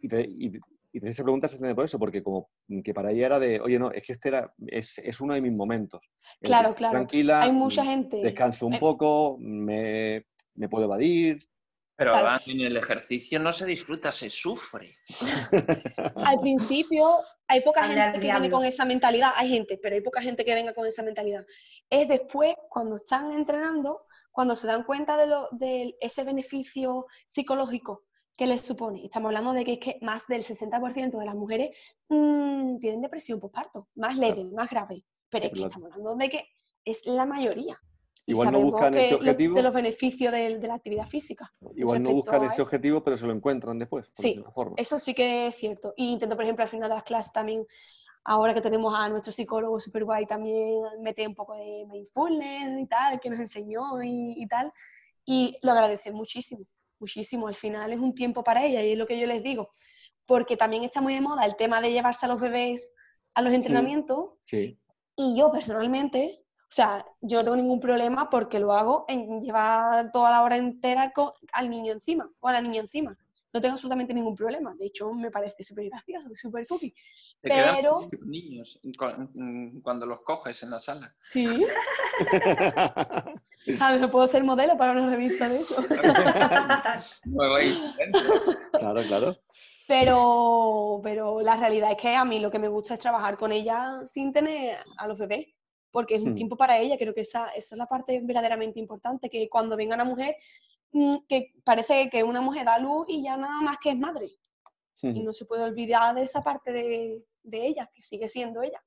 [0.00, 0.52] y, te, y,
[0.92, 2.50] y te- esa pregunta se entiende por eso, porque como
[2.82, 5.40] que para ella era de, oye, no, es que este era, es, es uno de
[5.42, 6.00] mis momentos.
[6.40, 6.92] Claro, claro.
[6.96, 8.16] Tranquila, Hay mucha mm, gente.
[8.18, 11.48] descanso un poco, me, me puedo evadir.
[11.96, 12.14] Pero.
[12.14, 14.98] Adán, en el ejercicio no se disfruta, se sufre.
[16.16, 17.08] Al principio
[17.46, 20.54] hay poca gente que viene con esa mentalidad, hay gente, pero hay poca gente que
[20.54, 21.46] venga con esa mentalidad.
[21.88, 28.04] Es después, cuando están entrenando, cuando se dan cuenta de, lo, de ese beneficio psicológico
[28.36, 29.04] que les supone.
[29.04, 31.76] Estamos hablando de que es que más del 60% de las mujeres
[32.08, 35.04] mm, tienen depresión postparto, más leve, más grave.
[35.28, 36.48] Pero es que estamos hablando de que
[36.84, 37.76] es la mayoría.
[38.26, 39.54] Igual no buscan ese objetivo.
[39.56, 41.52] de los beneficios del- de, la actividad física.
[41.76, 42.62] Igual no buscan ese eso.
[42.62, 44.74] objetivo, pero se lo encuentran después, por Sí, de forma.
[44.78, 45.92] Eso sí que es cierto.
[45.96, 47.66] Y intento, por ejemplo, al final de las clases también,
[48.24, 52.86] ahora que tenemos a nuestro psicólogo super guay, también mete un poco de mindfulness y
[52.86, 54.72] tal, que nos enseñó y, y tal.
[55.26, 56.64] Y lo agradece muchísimo,
[56.98, 57.46] muchísimo.
[57.48, 59.70] Al final es un tiempo para ella y es lo que yo les digo.
[60.26, 62.92] Porque también está muy de moda el tema de llevarse a los bebés
[63.34, 64.30] a los entrenamientos.
[64.44, 64.78] Sí.
[65.16, 66.43] Y yo personalmente,
[66.74, 71.12] sea, yo no tengo ningún problema porque lo hago en llevar toda la hora entera
[71.12, 73.16] con, al niño encima o a la niña encima.
[73.52, 74.74] No tengo absolutamente ningún problema.
[74.74, 76.90] De hecho, me parece súper gracioso, súper cookie.
[77.40, 81.14] Te Pero- niños cu- cuando los coges en la sala.
[81.30, 81.46] Sí.
[83.78, 84.00] ¿Sabes?
[84.00, 85.76] No puedo ser modelo para una revista de eso.
[88.72, 89.36] Claro, claro.
[89.86, 93.52] Pero, pero la realidad es que a mí lo que me gusta es trabajar con
[93.52, 95.48] ella sin tener a los bebés,
[95.94, 96.34] porque es un Hmm.
[96.34, 96.98] tiempo para ella.
[96.98, 100.34] Creo que esa, esa es la parte verdaderamente importante, que cuando venga una mujer,
[100.90, 104.28] mm, que parece que una mujer da luz y ya nada más que es madre.
[105.02, 108.82] Y no se puede olvidar de esa parte de, de ella, que sigue siendo ella.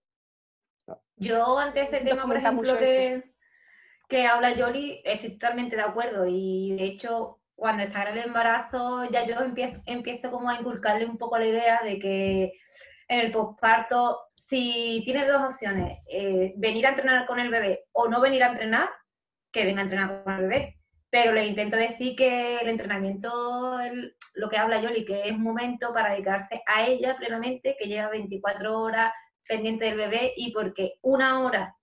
[1.15, 3.23] Yo ante ese tema, por ejemplo, que,
[4.09, 6.25] que habla Yoli, estoy totalmente de acuerdo.
[6.27, 11.05] Y de hecho, cuando está en el embarazo, ya yo empiezo, empiezo como a inculcarle
[11.05, 12.51] un poco la idea de que
[13.07, 18.07] en el posparto, si tienes dos opciones, eh, venir a entrenar con el bebé o
[18.07, 18.89] no venir a entrenar,
[19.51, 20.73] que venga a entrenar con el bebé.
[21.09, 23.79] Pero le intento decir que el entrenamiento,
[24.33, 28.09] lo que habla Yoli, que es un momento para dedicarse a ella plenamente, que lleva
[28.09, 29.13] 24 horas
[29.47, 31.75] pendiente del bebé y porque una hora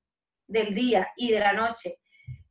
[0.46, 1.96] del día y de la noche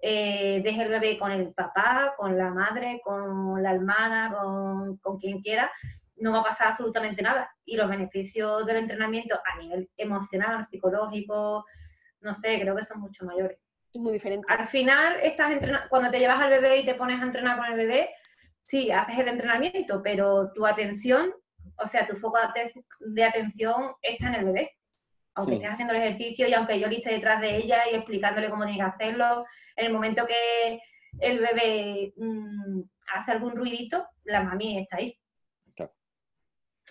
[0.02, 5.20] eh, deje el bebé con el papá, con la madre, con la hermana, con, con
[5.20, 5.72] quien quiera,
[6.18, 7.50] no va a pasar absolutamente nada.
[7.66, 11.66] Y los beneficios del entrenamiento a nivel emocional, psicológico,
[12.22, 13.60] no sé, creo que son mucho mayores.
[13.94, 14.46] Es muy diferente.
[14.52, 15.54] Al final, estás
[15.90, 18.10] cuando te llevas al bebé y te pones a entrenar con el bebé,
[18.66, 21.34] sí, haces el entrenamiento, pero tu atención,
[21.78, 24.72] o sea, tu foco de aten- de atención está en el bebé.
[25.36, 25.58] Aunque Sí.
[25.58, 28.66] estés haciendo el ejercicio y aunque yo le esté detrás de ella y explicándole cómo
[28.66, 29.46] tiene que hacerlo,
[29.76, 30.80] en el momento que
[31.20, 32.82] el bebé mm,
[33.16, 35.20] hace algún ruidito, la mami está ahí.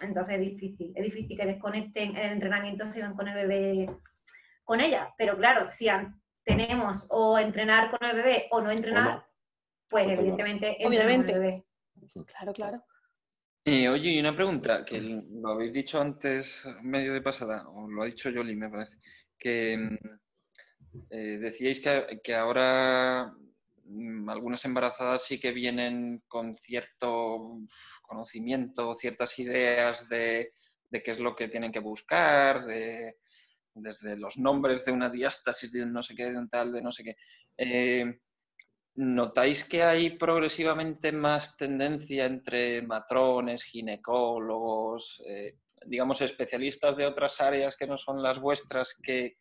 [0.00, 3.90] Entonces es difícil, es difícil que desconecten en el entrenamiento, se van con el bebé
[4.64, 5.12] con ella.
[5.18, 5.88] Pero claro, si
[6.44, 9.24] tenemos o entrenar con el bebé o no entrenar, no.
[9.88, 11.32] pues evidentemente Obviamente.
[11.32, 11.64] con el bebé.
[12.26, 12.84] Claro, claro.
[13.64, 18.02] Eh, oye, y una pregunta, que lo habéis dicho antes, medio de pasada, o lo
[18.02, 18.98] ha dicho Yoli, me parece,
[19.38, 19.98] que mm,
[21.10, 23.32] eh, decíais que, que ahora
[24.28, 27.58] algunas embarazadas sí que vienen con cierto
[28.02, 30.54] conocimiento, ciertas ideas de,
[30.90, 33.16] de qué es lo que tienen que buscar, de,
[33.74, 36.82] desde los nombres de una diástasis, de un no sé qué, de un tal, de
[36.82, 37.16] no sé qué.
[37.56, 38.20] Eh,
[38.94, 47.76] ¿Notáis que hay progresivamente más tendencia entre matrones, ginecólogos, eh, digamos, especialistas de otras áreas
[47.76, 49.38] que no son las vuestras, que,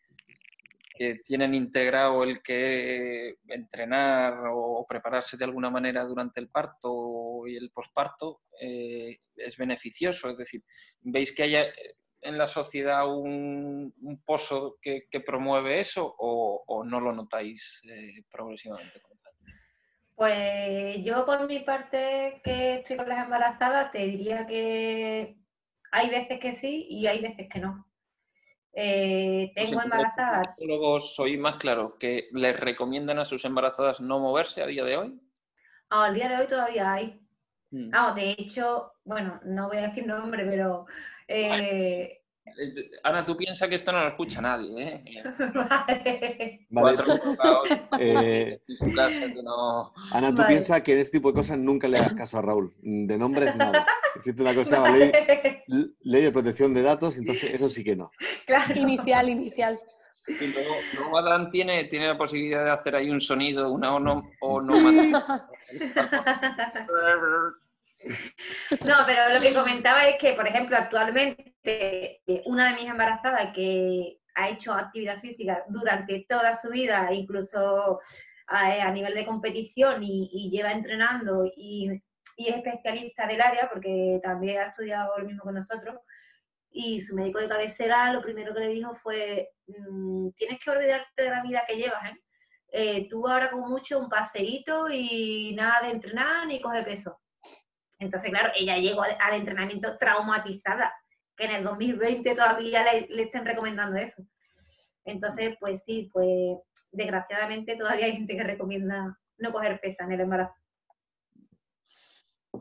[1.01, 7.55] que tienen integrado el que entrenar o prepararse de alguna manera durante el parto y
[7.55, 10.29] el posparto eh, es beneficioso?
[10.29, 10.61] Es decir,
[10.99, 11.65] ¿veis que haya
[12.21, 13.91] en la sociedad un,
[14.23, 19.01] pozo que, promueve eso o, o no lo notáis eh, progresivamente?
[20.13, 25.35] Pues yo por mi parte que estoy con las embarazadas, te diría que
[25.91, 27.90] hay veces que sí y hay veces que no.
[28.73, 30.47] Eh, tengo Pues, embarazadas.
[30.47, 34.84] ¿los ginecólogos soy más claro que les recomiendan a sus embarazadas no moverse a día
[34.84, 35.21] de hoy?
[35.89, 37.19] Ah, Al día de hoy todavía hay.
[37.71, 37.91] Mm.
[37.91, 40.88] Ah, de hecho, bueno, no voy a decir nombre, pero
[41.27, 42.20] Eh,
[43.04, 45.23] Ana, tú piensas que esto no lo escucha nadie, ¿eh?
[45.54, 46.67] vale.
[46.69, 47.63] Vale, Cuatro
[47.99, 49.93] eh, en su casa que no...
[50.12, 50.47] Ana, tú Vale.
[50.49, 52.73] piensas que en este tipo de cosas nunca le hagas caso a Raúl.
[52.82, 53.86] De nombres, nada.
[54.15, 55.12] Existe una cosa, ley,
[56.01, 58.12] ley de protección de datos, entonces eso sí que no.
[58.45, 58.73] claro.
[58.75, 59.80] Inicial, inicial.
[60.27, 64.30] Y luego, luego Adán tiene, tiene la posibilidad de hacer ahí un sonido, una ono-
[64.41, 65.45] onomatopeya.
[68.84, 71.50] No, pero lo que comentaba es que, por ejemplo, actualmente
[72.45, 78.00] una de mis embarazadas que ha hecho actividad física durante toda su vida, incluso
[78.47, 82.02] a, a nivel de competición y, lleva entrenando y,
[82.38, 86.00] es especialista del área porque también ha estudiado lo mismo que nosotros.
[86.71, 91.24] Y su médico de cabecera lo primero que le dijo fue, "Mm, tienes que olvidarte
[91.24, 92.15] de la vida que llevas, ¿eh?
[92.74, 97.19] Eh, tú ahora con mucho un paseíto y nada de entrenar ni coge peso.
[98.00, 100.91] Entonces, claro, ella llegó al entrenamiento traumatizada,
[101.35, 104.23] que en el 2020 todavía le, le estén recomendando eso.
[105.05, 106.59] Entonces, pues sí, pues
[106.91, 110.55] desgraciadamente todavía hay gente que recomienda no coger pesa en el embarazo.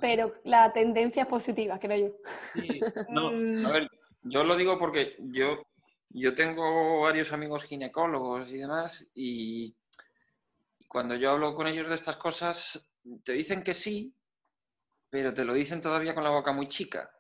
[0.00, 2.16] Pero la tendencia es positiva, creo yo.
[2.54, 2.80] Sí,
[3.10, 3.28] no,
[3.68, 3.90] a ver,
[4.22, 5.62] yo lo digo porque yo,
[6.10, 9.74] yo tengo varios amigos ginecólogos y demás, y
[10.88, 12.88] cuando yo hablo con ellos de estas cosas,
[13.24, 14.14] te dicen que sí,
[15.10, 17.10] pero te lo dicen todavía con la boca muy chica.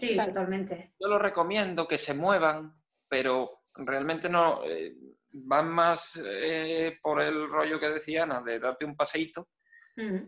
[0.00, 0.94] Sí, totalmente.
[1.00, 2.74] Yo lo recomiendo que se muevan,
[3.08, 4.94] pero realmente no eh,
[5.32, 9.48] van más eh, por el rollo que decía Ana, de darte un paseíto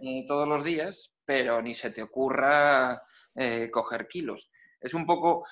[0.03, 3.03] eh, todos los días, pero ni se te ocurra
[3.71, 4.51] coger kilos.
[4.79, 5.47] Es un poco,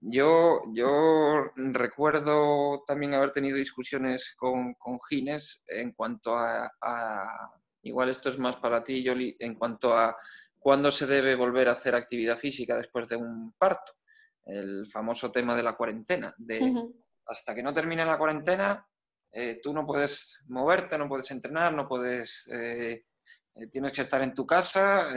[0.00, 7.50] yo, yo recuerdo también haber tenido discusiones con, con Gines en cuanto a, a-
[7.82, 10.16] igual esto es más para ti, Yoli, en cuanto a
[10.66, 13.92] cuándo se debe volver a hacer actividad física después de un parto.
[14.44, 16.74] El famoso tema de la cuarentena, de
[17.24, 18.84] hasta que no termine la cuarentena,
[19.30, 22.48] eh, tú no puedes moverte, no puedes entrenar, no puedes...
[22.52, 23.04] eh,
[23.54, 25.08] eh, tienes que estar en tu casa,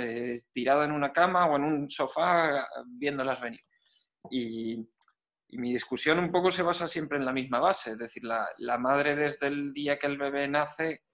[0.53, 3.61] tirada en una cama o en un sofá, viéndolas venir.
[4.29, 4.87] Y
[5.51, 8.47] y mi discusión un poco se basa siempre en la misma base, es decir, la,
[8.59, 11.05] la madre desde el día que el bebé nace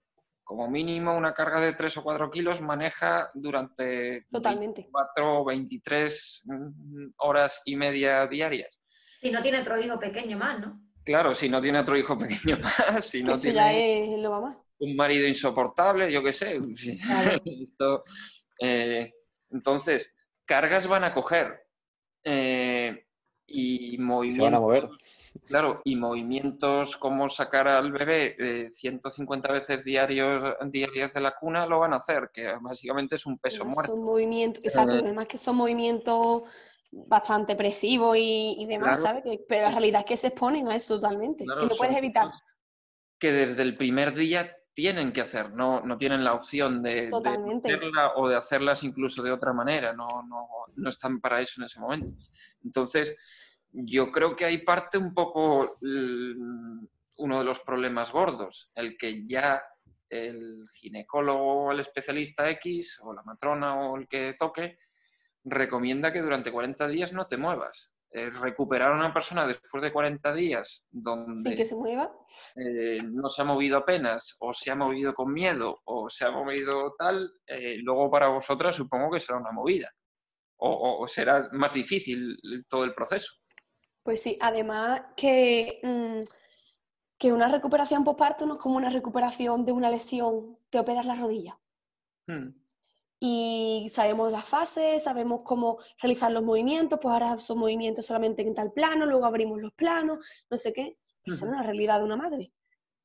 [0.46, 4.88] como mínimo una carga de 3 o 4 kilos maneja durante Totalmente.
[4.92, 8.70] 4 o 23 mm, horas y media diarias.
[9.20, 10.80] Si no tiene otro hijo pequeño más, ¿no?
[11.04, 14.30] Claro, si no tiene otro hijo pequeño más, si no Eso tiene ya es lo
[14.30, 14.64] va más.
[14.78, 16.60] un marido insoportable, yo qué sé.
[17.04, 17.42] Claro.
[17.44, 18.04] Esto,
[18.60, 19.12] eh,
[19.50, 21.60] entonces, cargas van a coger.
[22.24, 23.02] eh,
[23.48, 24.02] y Se
[24.42, 24.88] van a movimientos, mover.
[25.44, 31.66] Claro, y movimientos como sacar al bebé eh, 150 veces diarios, diarias de la cuna
[31.66, 33.92] lo van a hacer, que básicamente es un peso muerto.
[33.92, 36.42] Son movimientos, exacto, Eh, además que son movimientos
[36.92, 39.02] bastante presivos y, y demás, Claro.
[39.02, 39.22] ¿sabes?
[39.24, 41.96] Que- pero la realidad es que se exponen a eso totalmente, Claro, que no puedes
[41.96, 42.30] evitar.
[43.18, 47.30] Que desde el primer día tienen que hacer, no, no tienen la opción de, de
[47.64, 50.46] hacerla o de hacerlas incluso de otra manera, no, no,
[50.76, 52.12] no están para eso en ese momento.
[52.62, 53.16] Entonces,
[53.72, 55.78] yo creo que ahí parte un poco
[57.18, 59.62] uno de los problemas gordos, el que ya
[60.08, 64.78] el ginecólogo o el especialista X o la matrona o el que toque
[65.44, 67.92] recomienda que durante 40 días no te muevas.
[68.10, 72.10] Eh, recuperar a una persona después de 40 días donde Sin que se mueva.
[72.56, 76.30] eh, no se ha movido apenas, o se ha movido con miedo, o se ha
[76.30, 79.90] movido tal, eh, luego para vosotras supongo que será una movida.
[80.58, 83.34] O, o- o será más difícil todo el proceso.
[84.06, 86.20] Pues sí, además que, mm,
[87.18, 91.16] que una recuperación postparto no es como una recuperación de una lesión, te operas la
[91.16, 91.58] rodilla.
[92.28, 92.50] Hmm.
[93.20, 98.54] y sabemos las fases, sabemos cómo realizar los movimientos, pues ahora son movimientos solamente en
[98.54, 100.18] tal plano, luego abrimos los planos,
[100.50, 100.98] no sé qué.
[101.24, 102.52] Esa no es la realidad de una madre.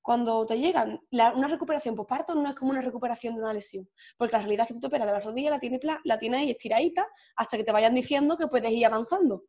[0.01, 3.89] Cuando te llegan, la- una recuperación postparto no es como una recuperación de una lesión,
[4.17, 6.41] porque la realidad es que tú te operas de la rodilla, la tienes, la tienes
[6.41, 9.45] ahí estiradita hasta que te vayan diciendo que puedes ir avanzando.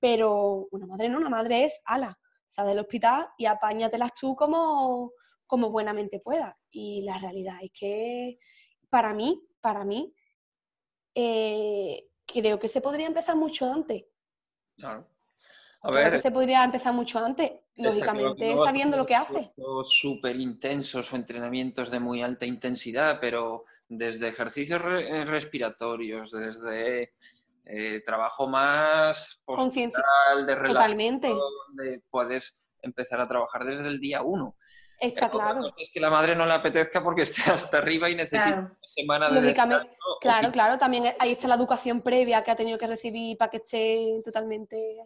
[0.00, 2.16] Pero una madre no, una madre es ala,
[2.46, 5.12] sal del hospital y apáñatelas tú como,
[5.46, 6.54] como buenamente puedas.
[6.70, 8.38] Y la realidad es que
[8.88, 10.14] para mí, para mí,
[11.14, 14.04] eh, creo que se podría empezar mucho antes.
[14.76, 15.08] Claro.
[15.84, 19.14] A Creo ver, que se podría empezar mucho antes, claro lógicamente, no sabiendo lo que
[19.14, 19.52] hace.
[19.84, 27.14] súper intensos o entrenamientos de muy alta intensidad, pero desde ejercicios re- eh, respiratorios, desde
[27.68, 34.56] eh, trabajo más postural, de totalmente, donde puedes empezar a trabajar desde el día uno.
[35.00, 35.60] está claro.
[35.76, 38.60] Es que la madre no le apetezca porque esté hasta arriba y necesita Claro.
[38.62, 42.78] una semana de Lógicamente, Claro, claro, también ahí está la educación previa que ha tenido
[42.78, 44.96] que recibir para que esté totalmente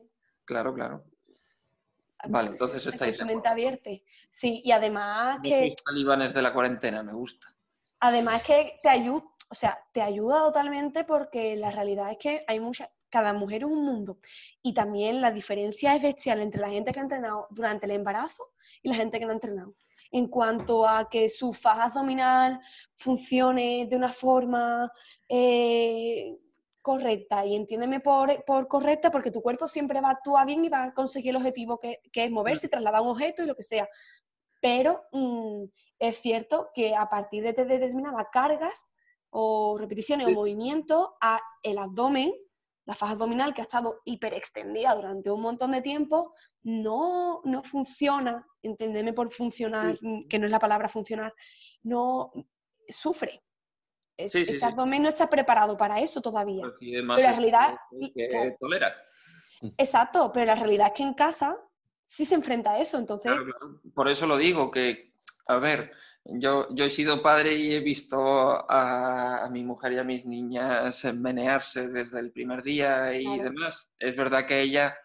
[0.44, 1.04] Claro, claro.
[2.28, 3.90] Vale, entonces estáis su mente abierta.
[4.30, 7.51] Sí, y además que sois talibanes de la cuarentena, me gusta.
[8.04, 12.58] Además que te ayuda, o sea, te ayuda totalmente porque la realidad es que hay
[12.58, 14.18] muchas, cada mujer es un mundo.
[14.60, 18.50] Y también la diferencia es bestial entre la gente que ha entrenado durante el embarazo
[18.82, 19.76] y la gente que no ha entrenado.
[20.10, 22.60] En cuanto a que su faja abdominal
[22.96, 24.90] funcione de una forma
[25.28, 26.36] eh,
[26.80, 27.46] correcta.
[27.46, 30.82] Y entiéndeme por, por correcta porque tu cuerpo siempre va a actuar bien y va
[30.82, 33.88] a conseguir el objetivo que, que es moverse trasladar un objeto y lo que sea.
[34.62, 35.64] Pero mm,
[35.98, 38.86] es cierto que a partir de, de determinadas cargas
[39.30, 40.32] o repeticiones Sí.
[40.32, 42.32] o movimientos, a el abdomen,
[42.86, 48.46] la faja abdominal que ha estado hiperextendida durante un montón de tiempo, no, no funciona,
[48.62, 49.98] entendeme por funcionar,
[50.28, 51.34] que no es la palabra funcionar,
[51.82, 52.32] no
[52.88, 53.42] sufre.
[54.16, 56.64] Es- Sí, sí, ese abdomen no está preparado para eso todavía.
[56.66, 57.76] Más Pero la realidad-
[58.14, 58.94] que tolera.
[59.76, 61.58] Exacto, pero la realidad es que en casa
[62.04, 63.80] sí se enfrenta a eso, entonces Claro, claro.
[63.94, 65.14] Por eso lo digo, que,
[65.46, 65.92] a ver,
[66.24, 68.18] yo, yo he sido padre y he visto
[68.70, 73.42] a, a mi mujer y a mis niñas menearse desde el primer día y Claro.
[73.44, 73.92] demás.
[73.98, 74.96] Es verdad que ella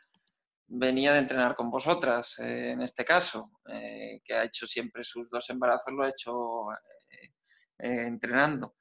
[0.69, 5.29] venía de entrenar con vosotras, eh, en este caso, eh, que ha hecho siempre sus
[5.29, 7.31] dos embarazos, lo ha hecho eh,
[7.79, 8.75] eh, entrenando.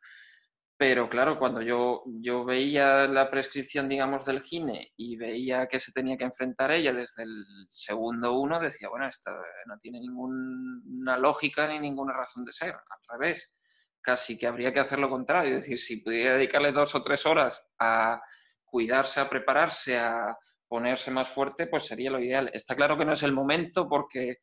[0.79, 5.91] Pero claro, cuando yo, yo veía la prescripción, digamos, del gine y veía que se
[5.91, 9.31] tenía que enfrentar ella desde el segundo uno, decía, bueno, esto
[9.67, 12.75] no tiene ninguna lógica ni ninguna razón de ser.
[12.75, 13.55] Al revés,
[14.03, 15.51] casi que habría que hacer lo contrario.
[15.51, 18.21] Es decir, si pudiera dedicarle dos o tres horas a
[18.65, 20.37] cuidarse, a prepararse, a
[20.69, 22.51] ponerse más fuerte, pues sería lo ideal.
[22.53, 24.41] Está claro que no es el momento porque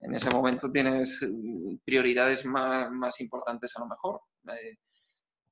[0.00, 4.20] en ese momento tienes mm, prioridades más, más importantes a lo mejor.
[4.48, 4.76] Eh,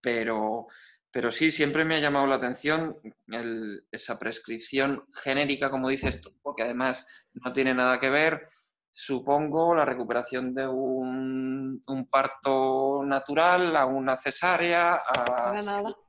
[0.05, 0.67] pero,
[1.11, 6.35] pero sí, siempre me ha llamado la atención el- esa prescripción genérica, como dices tú,
[6.43, 8.49] porque además no tiene nada que ver,
[8.93, 15.53] supongo, la recuperación de un, un parto natural a una cesárea, a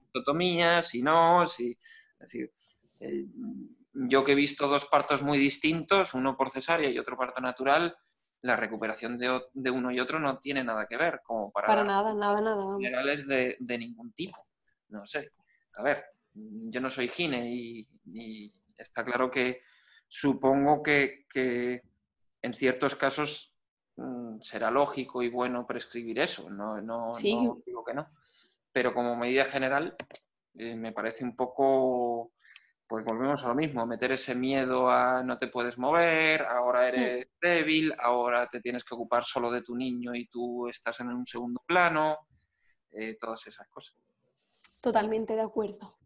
[0.01, 2.51] episiotomía, si no, si, es decir,
[2.99, 3.26] eh,
[3.93, 7.95] yo que he visto dos partos muy distintos, uno por cesárea y otro parto natural,
[8.45, 11.65] la recuperación de, uno y otro no tiene nada que ver, como para...
[11.65, 12.77] Para nada, nada, nada.
[12.77, 14.37] Generales de, de, ningún tipo.
[14.89, 15.31] No sé.
[15.73, 19.61] A ver, yo no soy gine y, está claro que
[20.07, 21.25] supongo que,
[22.39, 23.51] en ciertos casos
[23.95, 26.47] mm, será lógico y bueno prescribir eso.
[26.47, 28.07] No, no, no digo que no.
[28.71, 29.95] Pero como medida general,
[30.53, 32.34] eh, me parece un poco
[32.88, 37.27] pues volvemos a lo mismo, meter ese miedo a no te puedes mover, ahora eres
[37.41, 41.25] débil, ahora te tienes que ocupar solo de tu niño y tú estás en un
[41.25, 42.17] segundo plano,
[42.91, 43.95] eh, todas esas cosas.
[44.79, 45.97] Totalmente de acuerdo.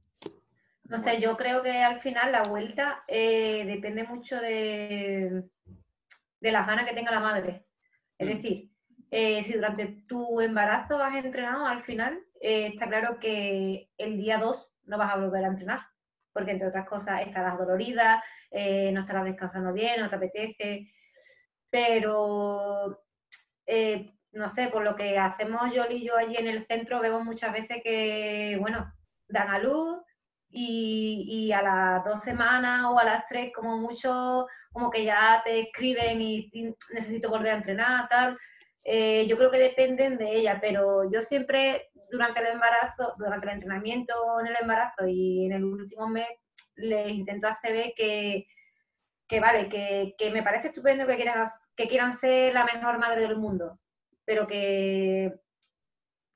[0.86, 5.43] No sé, yo creo que al final la vuelta eh, depende mucho de,
[6.39, 7.65] de las ganas que tenga la madre.
[8.17, 8.32] Es mm.
[8.32, 8.71] decir,
[9.11, 14.75] eh, si durante tu embarazo has entrenado, al final está claro que el día 2
[14.86, 15.82] no vas a volver a entrenar
[16.39, 20.89] porque entre otras cosas estarás dolorida, eh, no estarás descansando bien, no te apetece,
[21.69, 23.03] pero
[23.65, 27.25] eh, no sé, por lo que hacemos yo y yo allí en el centro, vemos
[27.25, 28.89] muchas veces que, bueno,
[29.27, 29.99] dan a luz
[30.49, 35.59] y, a las dos semanas o a las tres, como mucho, como que ya te
[35.59, 36.49] escriben y,
[36.93, 38.37] necesito volver a entrenar, tal.
[38.85, 43.53] Eh, yo creo que dependen de ella, pero yo siempre durante el embarazo, durante el
[43.53, 46.28] entrenamiento en el embarazo y en el último mes,
[46.76, 48.47] les intento hacer ver que,
[49.28, 53.22] que vale, que, que, me parece estupendo que quieran, que quieran ser la mejor madre
[53.22, 53.80] del mundo,
[54.26, 55.34] pero que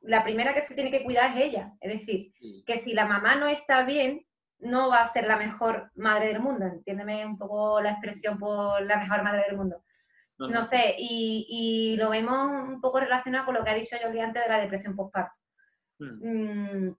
[0.01, 1.73] la primera que se tiene que cuidar es ella.
[1.79, 2.33] Es decir,
[2.65, 4.25] que si la mamá no está bien,
[4.59, 6.65] no va a ser la mejor madre del mundo.
[6.65, 9.83] Entiéndeme un poco la expresión por la mejor madre del mundo.
[10.39, 14.21] No, sé, y, y, lo vemos un poco relacionado con lo que ha dicho Jolie
[14.21, 15.39] antes de la depresión postparto.
[16.03, 16.95] Mm,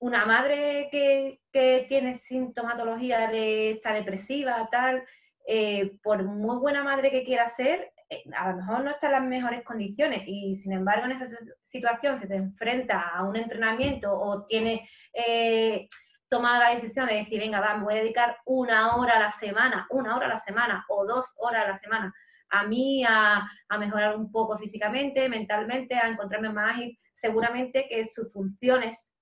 [0.00, 1.40] una madre que,
[1.88, 5.04] tiene sintomatología de esta depresiva, tal,
[5.46, 9.12] eh, por muy buena madre que quiera ser, eh, a lo mejor no está en
[9.12, 11.26] las mejores condiciones y sin embargo en esa
[11.66, 15.88] situación se te enfrenta a un entrenamiento o tiene eh,
[16.28, 19.86] tomada la decisión de decir, venga, va, voy a dedicar una hora a la semana,
[19.90, 22.14] una hora a la semana o dos horas a la semana
[22.50, 23.46] a mí a,
[23.78, 29.12] mejorar un poco físicamente, mentalmente, a encontrarme más y seguramente que sus funciones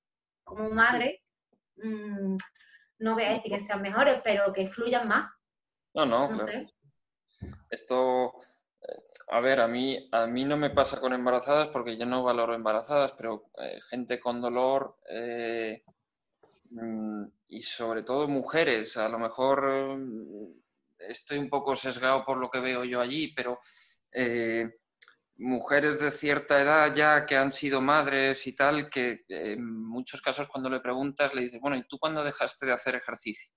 [0.42, 1.22] como madre
[1.76, 2.36] mm,
[2.98, 5.30] no voy a decir que sean mejores, pero que fluyan más.
[5.94, 6.66] No, no, claro.
[7.70, 8.34] Esto,
[8.80, 12.22] eh, a ver, a mí, a mí no me pasa con embarazadas porque yo no
[12.22, 15.82] valoro embarazadas, pero eh, gente con dolor eh,
[16.70, 19.98] mm, y sobre todo mujeres, a lo mejor
[21.08, 23.60] estoy un poco sesgado por lo que veo yo allí, pero
[24.12, 24.68] eh,
[25.36, 30.48] mujeres de cierta edad ya que han sido madres y tal, que en muchos casos
[30.48, 33.50] cuando le preguntas le dices, bueno, ¿y tú cuándo dejaste de hacer ejercicio?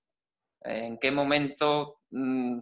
[0.62, 2.58] ¿En qué momento mm,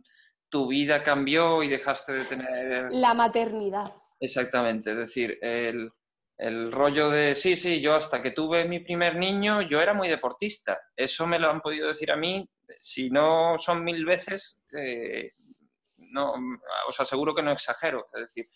[0.48, 2.92] tu vida cambió y dejaste de tener...
[2.92, 3.92] La maternidad.
[4.20, 5.90] Exactamente, es decir, el,
[6.38, 10.08] el rollo de, sí, sí, yo hasta que tuve mi primer niño, yo era muy
[10.08, 10.78] deportista.
[10.94, 12.46] Eso me lo han podido decir a mí
[12.80, 15.32] si no son mil veces, eh,
[15.96, 16.34] no,
[16.88, 18.06] os aseguro que no exagero.
[18.12, 18.50] Es decir,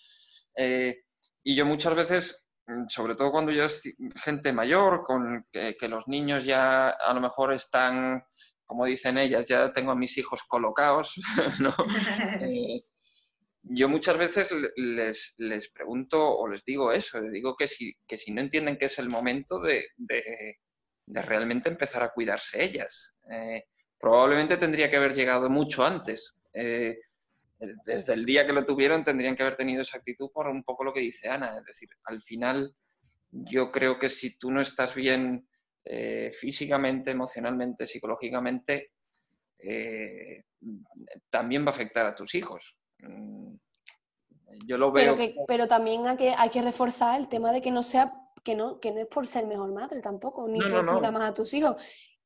[0.57, 1.05] eh,
[1.43, 2.49] y yo muchas veces,
[2.89, 3.83] sobre todo cuando yo es
[4.23, 8.23] gente mayor, con que, los niños ya a lo mejor están,
[8.67, 11.15] como dicen ellas, ya tengo a mis hijos colocados,
[12.43, 12.83] eh,
[13.63, 18.17] yo muchas veces les, les, pregunto o les digo eso, les digo que si, que
[18.17, 20.57] si no entienden que es el momento de, de,
[21.07, 23.15] realmente empezar a cuidarse ellas
[24.01, 26.41] probablemente tendría que haber llegado mucho antes.
[26.55, 26.99] Eh,
[27.85, 30.83] desde el día que lo tuvieron tendrían que haber tenido esa actitud por un poco
[30.83, 31.59] lo que dice Ana.
[31.59, 32.75] Es decir, al final
[33.31, 35.47] yo creo que si tú no estás bien
[35.85, 38.93] eh, físicamente, emocionalmente, psicológicamente,
[39.59, 40.45] eh,
[41.29, 42.77] también va a afectar a tus hijos.
[43.03, 43.55] Mm,
[44.67, 45.17] yo lo veo.
[45.47, 48.81] Pero, también hay que, hay que reforzar el tema de que no sea que no,
[48.81, 51.77] que no es por ser mejor madre tampoco, ni por cuidar más a tus hijos,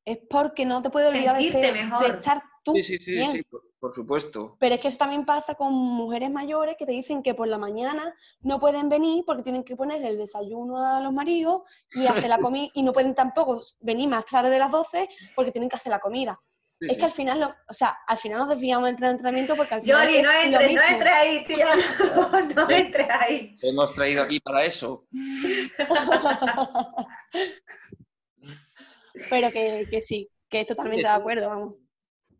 [0.05, 2.73] es porque no te puedes olvidar de, ser, de, estar tú.
[2.73, 3.41] Sí, sí, sí, sí
[3.79, 4.55] por, supuesto.
[4.59, 7.57] Pero es que eso también pasa con mujeres mayores que te dicen que por la
[7.57, 11.63] mañana no pueden venir porque tienen que poner el desayuno a los maridos
[11.93, 15.51] y hacer la comida y no pueden tampoco venir más tarde de las 12 porque
[15.51, 16.41] tienen que hacer la comida.
[16.79, 20.07] Es que al final, o sea, al final nos desviamos del entrenamiento porque al final
[20.07, 21.67] Yoli, no entres, no entres ahí, tío.
[22.55, 23.55] No, entres ahí.
[23.61, 25.05] hemos traído aquí para eso.
[29.29, 31.75] pero que, sí, que es totalmente de acuerdo, vamos.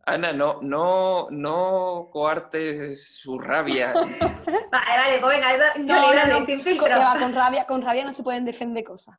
[0.07, 3.91] Ana, no, no, no coartes su rabia.
[3.93, 6.85] vale, vale, pues venga, no, no, no, sin filtro.
[7.19, 9.17] con rabia, con rabia no se pueden defender cosas.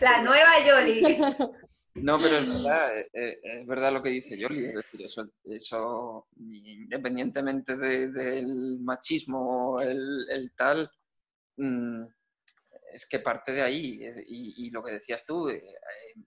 [0.00, 1.20] La nueva Yoli.
[2.02, 5.26] No, pero es verdad, eh, eh, es verdad lo que dice Yoli, es decir, eso,
[5.44, 10.90] eso independientemente de- del machismo o el, el tal,
[11.56, 12.02] mm,
[12.92, 14.04] es que parte de ahí.
[14.04, 15.50] eh, Y, y lo que decías tú,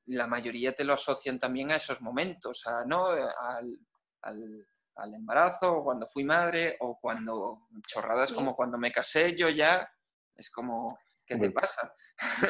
[0.07, 3.07] la mayoría te lo asocian también a esos momentos, a, ¿no?
[3.07, 3.77] Al,
[4.21, 4.65] al-
[4.95, 8.35] al embarazo, o cuando fui madre, o cuando chorradas Sí.
[8.35, 9.89] como cuando me casé, yo ya
[10.35, 10.99] es como,
[11.29, 11.93] ¿qué te pasa?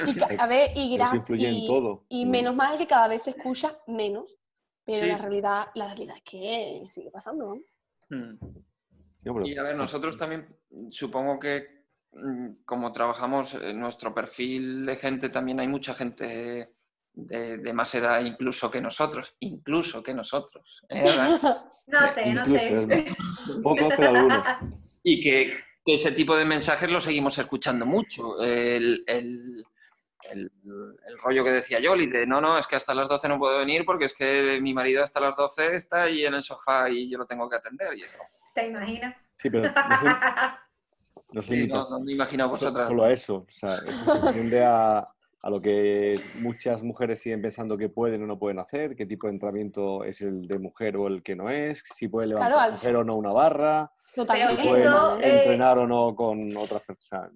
[0.08, 1.26] Y a ver, y gracias.
[1.38, 2.06] Y, todo.
[2.10, 2.30] y Mm.
[2.30, 4.36] menos mal que cada vez se escucha menos.
[4.86, 5.08] Pero Sí.
[5.08, 7.56] la realidad, la realidad es que sigue pasando,
[8.10, 8.18] ¿no?
[8.18, 8.40] Mm.
[9.22, 9.82] Sí, hombre, Y a ver, sí.
[9.82, 10.48] nosotros también
[10.90, 16.74] supongo que mm, como trabajamos en nuestro perfil de gente, también hay mucha gente
[17.14, 20.82] de, de más edad incluso que nosotros, incluso que nosotros.
[20.90, 21.04] ¿eh?
[21.92, 23.16] No sé, no Incluso, sé.
[23.64, 24.44] Pocos, pero algunos.
[25.02, 25.52] y que,
[25.86, 28.42] que ese tipo de mensajes los seguimos escuchando mucho.
[28.42, 29.64] El, el-
[30.30, 30.52] el-
[31.08, 33.58] el rollo que decía Yoli, de no, no, es que hasta las 12 no puedo
[33.58, 37.10] venir porque es que mi marido hasta las 12 está ahí en el sofá y
[37.10, 37.98] yo lo tengo que atender.
[37.98, 39.16] Y es como, ¿Te imaginas?
[39.38, 40.06] Sí, pero no se,
[41.34, 42.88] no se sí, no, no me imagino a so- vosotras.
[42.88, 43.36] solo a eso.
[43.38, 45.08] O sea, eso se tiende a,
[45.42, 49.28] a lo que muchas mujeres siguen pensando que pueden o no pueden hacer, qué tipo
[49.28, 52.72] de entrenamiento es el de mujer o el que no es, si puede levantar Claro,
[52.74, 54.56] mujer o no una barra, Totalmente.
[54.56, 55.28] si Pero pueden ¿eh?
[55.28, 57.32] eh, entrenar o no con otras personas.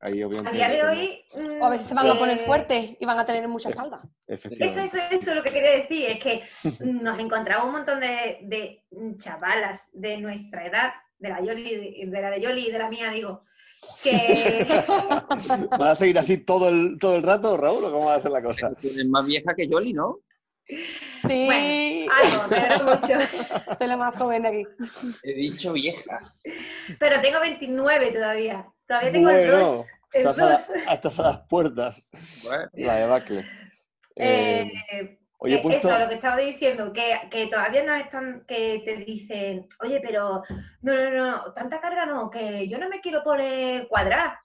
[0.00, 1.24] Ahí obviamente A día de hoy.
[1.36, 3.70] mm, O a veces se van a poner eh, fuertes y van a tener mucha
[3.70, 4.00] espalda.
[4.26, 6.42] Eso, eso, eso, lo que quería decir es que
[6.84, 8.84] nos encontramos un montón de, de
[9.18, 13.10] chavalas de nuestra edad, de la Yoli, de la de Yoli y de la mía,
[13.10, 13.42] digo,
[14.02, 14.66] que
[15.70, 18.30] ¿Van a seguir así todo el, todo el rato, Raúl, o cómo va a ser
[18.30, 18.70] la cosa?
[18.82, 20.18] Es más vieja que Yoli, ¿no?
[20.66, 23.74] Sí, Bueno, algo, pero no mucho.
[23.76, 24.62] soy la más joven de aquí.
[25.22, 26.34] He dicho vieja.
[26.98, 28.66] Pero tengo 29 todavía.
[28.86, 29.86] Todavía tengo el Bueno, 2.
[30.12, 30.62] El estás a, la- 2.
[30.92, 32.06] estás a las puertas,
[32.44, 33.40] Bueno, la debacle.
[34.16, 35.88] Eh, Eh, Oye, Eh, puesto...
[35.88, 40.42] Eso, lo que estaba diciendo, que, que todavía no están, que te dicen, oye, pero
[40.82, 44.38] no, no, no, tanta carga no, que yo no me quiero poner cuadrar.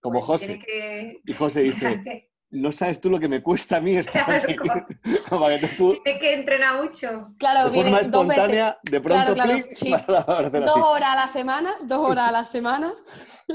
[0.00, 0.58] Como Pues José.
[0.58, 4.10] que- Y José dice, no sabes tú lo que me cuesta a mí esto.
[4.12, 4.32] Claro.
[4.32, 7.28] así que- como que tú, Tienes que entrenar mucho.
[7.38, 8.38] Claro, de forma vienen dos veces.
[8.42, 9.90] espontánea, de pronto, Claro, claro, clic, sí.
[9.90, 12.92] para hacer Dos horas a la semana, dos horas a la semana,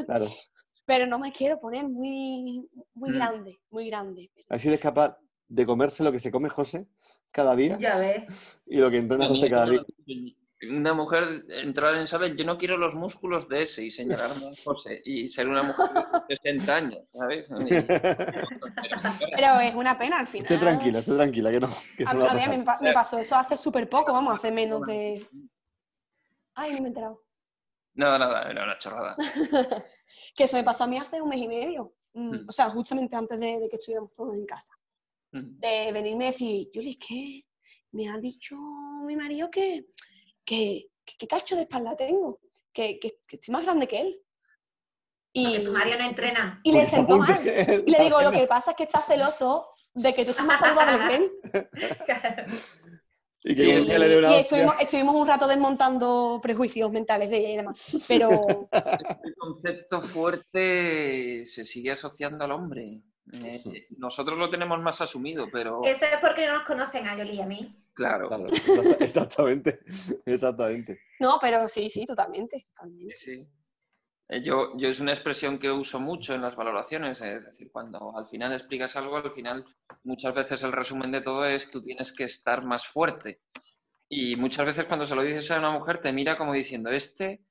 [0.06, 0.26] Claro.
[0.86, 3.14] pero no me quiero poner muy, muy Mm.
[3.16, 4.32] grande, muy grande.
[4.50, 5.18] Así es capaz
[5.48, 6.88] de comerse lo que se come José
[7.32, 8.24] cada día Ya ves.
[8.66, 9.86] y lo que entrena José cada día.
[10.72, 14.52] Una mujer entrar en sala, yo no quiero los músculos de ese y señalarme a
[14.64, 15.88] José y ser una mujer
[16.28, 17.46] de 60 años, ¿sabes?
[17.48, 17.86] Y-
[19.36, 20.46] Pero es una pena al final.
[20.52, 22.58] Esté tranquila, esté tranquila, que no, que A, eso no va a mí pasar.
[22.58, 25.28] me, pa- me pasó eso hace súper poco, vamos, hace menos de...
[26.56, 27.24] Ay, ni me he enterado.
[27.94, 29.16] Nada, nada, era una chorrada.
[30.36, 31.94] Que eso me pasó a mí hace un mes y medio.
[32.14, 32.46] Mm, Mm.
[32.50, 34.74] O sea, justamente antes de, de que estuviéramos todos en casa.
[35.32, 37.46] De venirme y decir, Yuli, es que
[37.92, 38.56] me ha dicho
[39.06, 39.86] mi marido que,
[40.46, 42.40] que, que, que cacho de espalda tengo,
[42.74, 44.22] que, que, que estoy más grande que él.
[45.34, 46.62] Porque Y, tu Mario no entrena.
[46.64, 47.84] y le Porque se sentó mal.
[47.86, 50.60] Y le digo, lo que pasa es que estás celoso de que tú estés más
[50.60, 51.32] saludable que él.
[53.44, 57.78] Y que le Y estuvimos, estuvimos un rato desmontando prejuicios mentales de ella y demás.
[58.08, 58.30] Pero
[59.24, 63.02] El concepto fuerte se sigue asociando al hombre.
[63.34, 67.34] Eh, nosotros lo tenemos más asumido, pero Eso es porque no nos conocen a Yoli
[67.36, 67.76] y a mí.
[67.94, 68.28] claro.
[68.30, 69.80] Claro, exacta- exactamente,
[70.26, 71.00] exactamente.
[71.20, 72.68] no, pero sí, sí, totalmente.
[72.74, 73.16] totalmente.
[73.18, 73.46] Sí.
[74.30, 78.16] Eh, Yo, yo es una expresión que uso mucho en las valoraciones, es decir, cuando
[78.18, 79.66] al final explicas algo, al final
[80.04, 83.42] muchas veces el resumen de todo es tú tienes que estar más fuerte.
[84.10, 87.42] Y muchas veces cuando se lo dices a una mujer te mira como diciendo, este,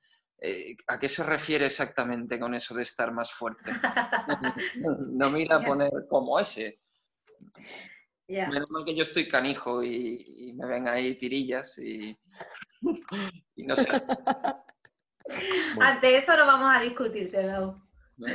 [0.40, 3.70] eh, ¿a qué se refiere exactamente con eso de estar más fuerte?
[5.12, 6.80] no mira a poner como ese.
[8.28, 12.16] Menos mal que yo estoy canijo y, y me ven ahí tirillas y,
[13.56, 13.88] y no sé.
[15.74, 17.82] Bueno, Ante eso no vamos a discutir, te lo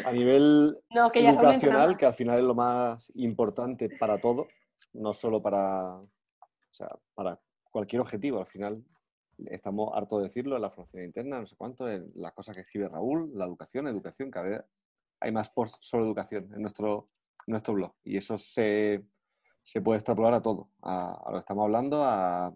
[0.06, 4.48] a nivel No, que educacional, que al final es lo más importante para todo,
[4.94, 6.10] no solo para, o
[6.72, 7.40] sea, para
[7.72, 8.40] cualquier objetivo.
[8.40, 8.84] Al final,
[9.48, 13.32] estamos hartos de decirlo la formación interna, no sé cuánto, las cosas que escribe Raúl,
[13.34, 14.62] la educación, educación, cada vez
[15.20, 17.10] hay más posts sobre educación en nuestro,
[17.48, 17.94] nuestro blog.
[18.04, 19.06] Y eso se,
[19.62, 22.54] se puede extrapolar a todo, a, a lo que estamos hablando, a,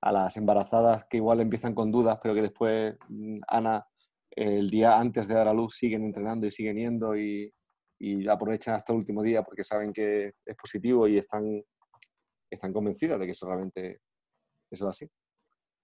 [0.00, 3.86] a las embarazadas que igual empiezan con dudas, pero que después mm, Ana
[4.30, 7.52] el día antes de dar a luz siguen entrenando y siguen yendo y,
[7.98, 11.60] y aprovechan hasta el último día porque saben que es positivo y están,
[12.48, 14.00] están convencidas de que eso realmente
[14.70, 15.10] eso es así.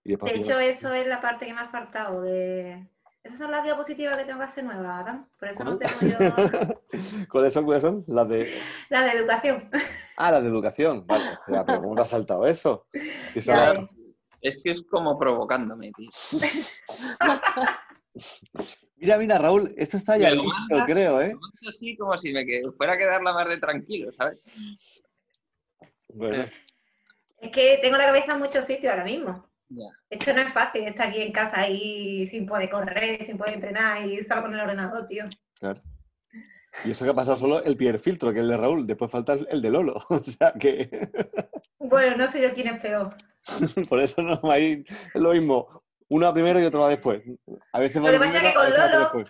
[0.04, 2.86] Y De hecho, eso es la parte que me ha faltado de...
[3.22, 5.26] Esas son las diapositivas que tengo que hacer nuevas, Adán.
[5.38, 6.18] Por eso no tengo yo...
[7.30, 7.64] ¿Cuáles son?
[7.64, 8.04] ¿Cuáles son?
[8.06, 8.60] Las de...
[8.90, 9.70] La de educación.
[10.16, 11.06] Ah, la de educación.
[11.06, 12.86] Vale, hostia, pero ¿cómo te ha saltado eso?
[13.32, 13.40] Si.
[14.42, 16.10] Es que es como provocándome, tío.
[18.96, 20.86] Mira, mira, Raúl, esto está ya listo, manda.
[20.86, 21.34] creo, ¿eh?
[21.68, 22.44] Así como si me
[22.76, 24.38] fuera a quedar la más de tranquilo, ¿sabes?
[26.08, 26.46] Bueno,
[27.38, 29.44] Es que tengo la cabeza en muchos sitios ahora mismo.
[30.10, 34.02] Esto no es fácil, estar aquí en casa ahí sin poder correr, sin poder entrenar
[34.06, 35.24] y solo con el ordenador, tío.
[35.58, 35.80] claro.
[36.84, 38.84] Y eso que ha pasado solo el primer filtro, que es el de Raúl.
[38.84, 39.94] Después falta el de Lolo.
[40.10, 40.90] O sea que
[41.78, 43.14] Bueno, no sé yo quién es peor.
[43.88, 44.84] por eso no hay
[45.14, 45.84] es lo mismo.
[46.08, 47.22] Uno va primero y otro va después.
[47.72, 49.24] A veces va Lo que pasa es que con Lolo-.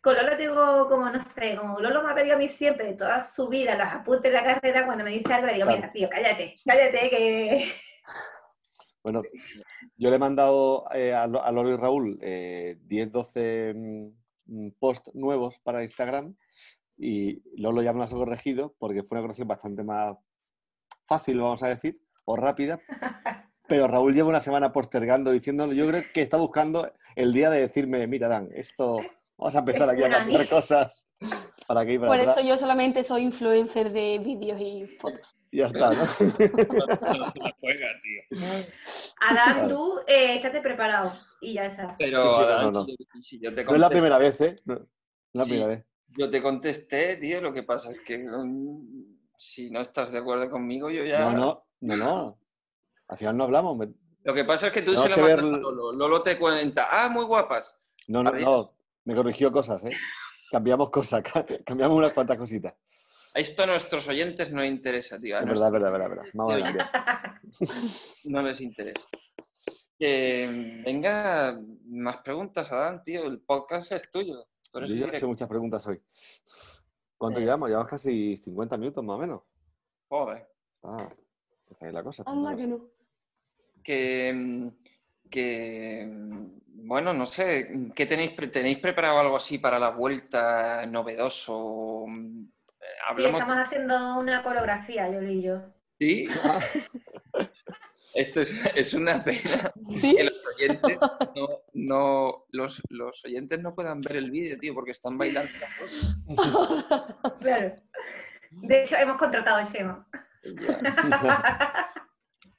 [0.00, 3.20] Con Lolo tengo como, no sé, como Lolo me ha pedido a mí siempre, toda
[3.20, 5.78] su vida, los apuntes de la carrera, cuando me dice algo le digo, Claro.
[5.80, 7.72] mira, tío, cállate, cállate, que...
[9.06, 9.22] Bueno,
[9.96, 13.72] yo le he mandado eh, a, Lo- a Lolo y Raúl eh, 10, 12
[14.46, 16.34] mm, posts nuevos para Instagram
[16.98, 20.16] y Lolo ya me los ha corregido porque fue una corrección bastante más
[21.06, 22.80] fácil, vamos a decir, o rápida.
[23.68, 25.72] Pero Raúl lleva una semana postergando, diciéndolo.
[25.72, 29.02] Yo creo que está buscando el día de decirme, mira, Dan, esto
[29.38, 30.50] vamos a empezar aquí a cambiar mierda".
[30.50, 31.06] cosas
[31.66, 32.36] para que para Por atrás.
[32.36, 35.34] eso yo solamente soy influencer de vídeos y fotos.
[35.52, 36.02] Ya está, ¿no?
[39.20, 41.96] Adán, tú, eh, estate preparado y ya está.
[41.98, 42.84] Pero, Sí, sí, no, Adán, no, no.
[42.84, 44.56] si yo- si yo te No es la primera vez, ¿eh?
[44.64, 44.80] No, es
[45.32, 45.50] la Sí.
[45.50, 45.84] primera vez.
[46.08, 50.50] Yo te contesté, tío, lo que pasa es que mm, si no estás de acuerdo
[50.50, 51.20] conmigo, yo ya...
[51.20, 52.38] No, no, no, no.
[53.08, 53.76] Al final no hablamos.
[53.76, 53.92] me-
[54.24, 55.92] Lo que pasa es que tú se la mandas ver- a Lolo.
[55.92, 57.78] Lolo te cuenta, ah, muy guapas.
[58.08, 58.44] No, no, Adiós.
[58.44, 58.72] no.
[59.04, 59.92] Me corrigió cosas, ¿eh?
[60.50, 61.22] Cambiamos cosas,
[61.64, 62.74] cambiamos unas cuantas cositas.
[63.34, 65.36] Esto a nuestros oyentes no les interesa, tío.
[65.36, 66.32] a Es verdad, es verdad, es verdad, es verdad.
[66.34, 67.40] Vamos a cambiar.
[68.24, 69.06] No les interesa.
[69.98, 73.24] Que, venga, más preguntas, Adán, tío.
[73.26, 74.46] El podcast es tuyo.
[74.74, 76.00] Yo ya he hecho muchas preguntas hoy.
[77.16, 77.42] ¿Cuánto Eh.
[77.44, 77.68] llevamos?
[77.68, 79.42] Llevamos casi 50 minutos más o menos.
[80.08, 80.46] Joder.
[80.82, 81.08] Ah,
[81.70, 82.22] está ahí la cosa.
[82.26, 82.80] Anda que no.
[83.82, 84.68] Que, mm,
[85.30, 86.46] que, mm,
[86.88, 92.04] bueno, no sé, ¿qué tenéis, tenéis preparado algo así para la vuelta novedoso?
[92.06, 92.48] Mm, eh,
[92.78, 95.60] Sí, Hablamos, estamos haciendo una coreografía, yo y yo.
[95.98, 96.26] ¿sí?
[98.14, 99.40] Esto es, es una pena
[99.82, 100.16] Sí.
[100.16, 100.98] que los oyentes
[101.34, 105.50] no, no- los, los oyentes no puedan ver el vídeo, tío, porque están bailando.
[107.40, 107.76] Claro.
[108.50, 110.06] De hecho, hemos contratado a Chema.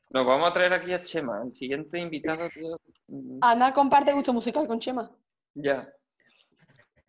[0.10, 2.78] Nos vamos a traer aquí a Chema, el siguiente invitado, tío.
[3.08, 5.12] mm, Ana comparte gusto musical con Chema.
[5.54, 5.92] Ya.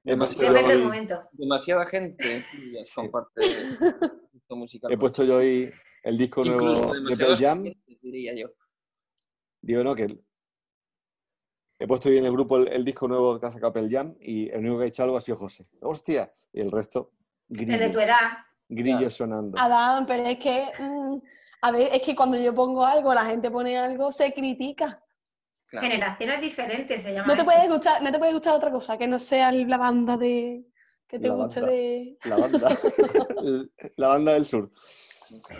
[0.02, 1.22] Demasiada, Depende del momento.
[1.32, 2.44] demasiada gente
[2.94, 3.40] comparte
[4.32, 4.92] gusto musical.
[4.92, 5.70] he puesto yo hoy
[6.02, 7.64] el disco Incluso nuevo de Pearl Jam.
[8.02, 8.48] diría yo.
[9.60, 10.06] Digo, no, que
[11.78, 14.16] he puesto hoy en el grupo el, el disco nuevo que ha sacado Pearl Jam
[14.20, 15.68] y el único que ha hecho algo ha sido José.
[15.82, 16.32] ¡Hostia!
[16.52, 17.12] Y el resto,
[17.50, 18.30] El de tu grillo, edad.
[18.68, 19.10] grillo Claro.
[19.10, 19.58] sonando.
[19.58, 21.18] Adán, pero es que, mm,
[21.62, 25.02] a ver, es que cuando yo pongo algo, la gente pone algo, se critica.
[25.66, 25.86] Claro.
[25.86, 27.50] Generaciones diferentes se llama No te eso.
[27.50, 30.64] puede gustar, no te puede gustar otra cosa que no sea la banda de
[31.06, 31.72] que te La guste banda.
[31.74, 32.18] de.
[32.24, 32.78] La banda,
[33.96, 34.70] la banda del sur.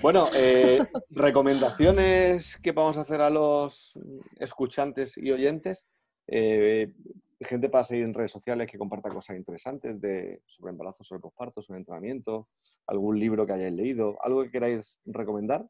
[0.01, 0.79] Bueno, eh,
[1.11, 3.99] recomendaciones que vamos a hacer a los
[4.39, 5.85] escuchantes y oyentes.
[6.27, 6.93] Eh,
[7.41, 11.63] gente para seguir en redes sociales que comparta cosas interesantes de, sobre embarazo, sobre posparto,
[11.63, 12.49] sobre entrenamiento,
[12.87, 15.67] algún libro que hayáis leído, algo que queráis recomendar.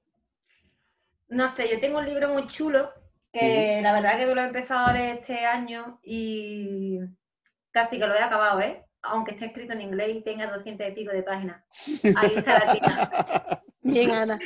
[1.28, 2.92] No sé, yo tengo un libro muy chulo
[3.32, 6.98] que la verdad que lo he empezado a leer este año y
[7.70, 8.84] casi que lo he acabado, ¿eh?
[9.02, 11.62] Aunque esté escrito en inglés y tenga 200 y pico de páginas.
[12.16, 13.62] Ahí está la tía.
[13.82, 14.38] Bien, Ana.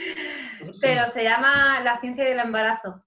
[0.81, 3.03] Pero se llama La ciencia del embarazo.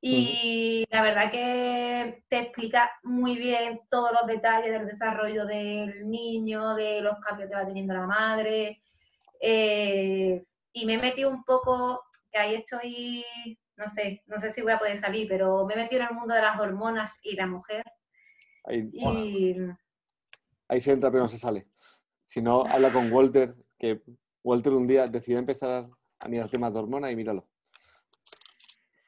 [0.00, 6.74] Y la verdad que te explica muy bien todos los detalles del desarrollo del niño,
[6.74, 8.80] de los cambios que va teniendo la madre.
[9.40, 12.04] Eh, y me he metido un poco,
[12.36, 13.24] ahí estoy,
[13.76, 16.14] no sé, no sé si voy a poder salir, pero me he metido en el
[16.14, 17.84] mundo de las hormonas y la mujer.
[18.64, 19.56] Ahí, Y
[20.68, 21.66] ahí se entra pero no se sale.
[22.24, 24.02] Si no, habla con Walter, que
[24.42, 27.46] Walter un día decidió empezar a mirar temas de hormonas y míralo.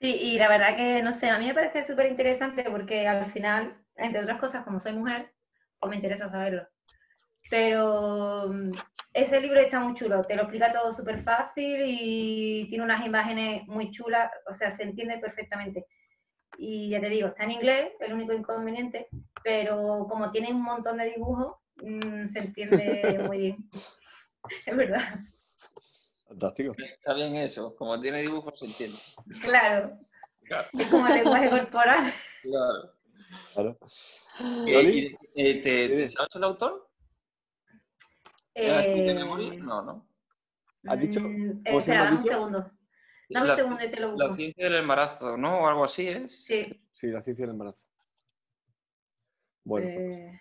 [0.01, 3.33] Sí, y la verdad que, no sé, a mí me parece súper interesante porque al
[3.33, 5.33] final, entre otras cosas, como soy mujer,
[5.81, 6.69] pues me interesa saberlo.
[7.51, 8.73] Pero mm,
[9.23, 13.67] ese libro está muy chulo, te lo explica todo súper fácil y tiene unas imágenes
[13.67, 15.87] muy chulas, o sea, se entiende perfectamente.
[16.57, 19.09] Y ya te digo, está en inglés, el único inconveniente,
[19.43, 23.57] pero como tiene un montón de dibujos, mm, se entiende muy bien.
[24.67, 25.19] Es verdad,
[26.27, 26.73] Fantástico.
[26.79, 28.97] Está bien eso, como tiene dibujos se entiende.
[29.43, 29.99] claro.
[30.45, 30.69] Claro.
[30.79, 32.13] Es como el lenguaje corporal.
[32.43, 32.95] Claro.
[33.55, 33.79] Claro.
[34.41, 36.88] Eh, Loli, y- eh, ¿te, te sabes el autor?
[38.59, 39.55] ¿Era escrito de Eh, memoria?
[39.63, 40.07] No, no.
[40.87, 41.21] ¿Has dicho?
[41.21, 42.35] Mm, ¿Cómo se espera, dame un dicho?
[42.35, 42.71] segundo.
[43.31, 44.37] Dame La- un segundo y te lo La busco.
[44.37, 45.61] ciencia del embarazo, ¿no?
[45.61, 46.45] O algo así es.
[46.45, 46.81] Sí.
[46.93, 47.79] Sí, la ciencia del embarazo.
[49.65, 50.41] Bueno, pues, eh,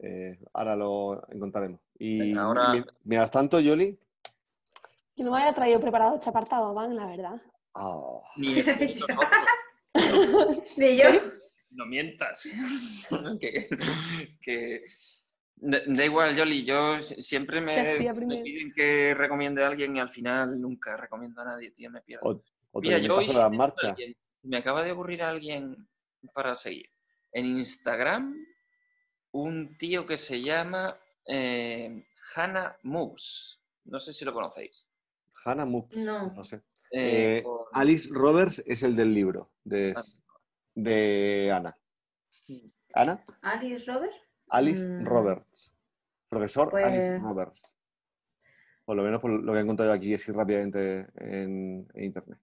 [0.00, 1.80] eh, ahora lo encontraremos.
[1.98, 3.98] Y ahora- mi- mientras tanto, Yoli.
[5.14, 7.40] Yo no me había traído preparado este apartado, Van, la verdad.
[7.74, 8.96] ah, Ni es- ni.
[10.78, 11.04] Ni yo.
[11.72, 12.42] No mientas.
[13.40, 13.68] que,
[14.42, 14.84] que-
[15.58, 17.72] Da, da igual, Yoli, yo si- siempre me,
[18.42, 22.42] piden que recomiende a alguien y al final nunca recomiendo a nadie, tío, me pierdo.
[22.72, 23.90] o- Mira, yo hoy las marchas.
[23.90, 24.14] alguien.
[24.42, 25.88] me acaba de ocurrir alguien
[26.34, 26.90] para seguir.
[27.32, 28.36] En Instagram,
[29.32, 33.60] un tío que se llama eh, Hannah Moves.
[33.86, 34.86] No sé si lo conocéis.
[35.44, 35.96] Hannah Moops.
[35.96, 36.32] No.
[36.32, 36.56] No sé.
[36.92, 40.02] Eh, Eh, Alice Roberts es el del libro de, Ah.
[40.74, 41.76] de Ana.
[42.94, 43.24] ¿Ana?
[43.42, 44.12] Alice Robert.
[44.48, 45.04] Alice Mm.
[45.04, 45.72] Roberts.
[46.28, 47.72] Profesor Pues- Alice Roberts.
[48.84, 52.38] Por lo menos por lo que he encontrado aquí así rápidamente en, en internet.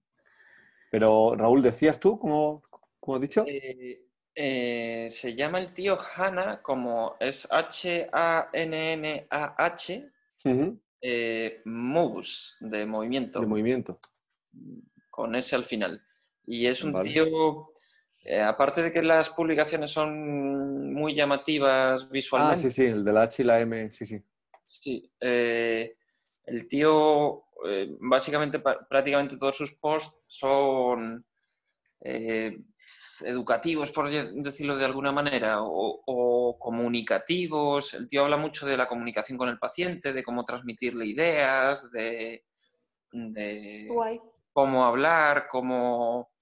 [0.92, 2.62] Pero, Raúl, ¿decías tú, como,
[3.00, 3.46] como has dicho?
[3.48, 7.48] Eh, eh, se llama el tío Hannah, como es
[8.84, 10.10] H-A-N-N-A-H,
[11.02, 14.00] eh, Moves, de movimiento, De movimiento.
[15.10, 16.02] con S al final.
[16.46, 17.10] Y es un Vale.
[17.12, 17.72] tío,
[18.24, 23.14] eh, aparte de que las publicaciones son muy llamativas Ah, visualmente, sí, sí, el de
[23.14, 24.22] la H y la M, sí, sí.
[24.66, 25.96] Sí, eh,
[26.46, 31.26] el tío, eh, básicamente, prácticamente todos sus posts son
[32.02, 32.58] eh,
[33.22, 37.94] educativos, por de- decirlo de alguna manera, o, o comunicativos.
[37.94, 42.44] El tío habla mucho de la comunicación con el paciente, de cómo transmitirle ideas, de,
[43.12, 44.20] de Guay.
[44.52, 46.33] cómo hablar, cómo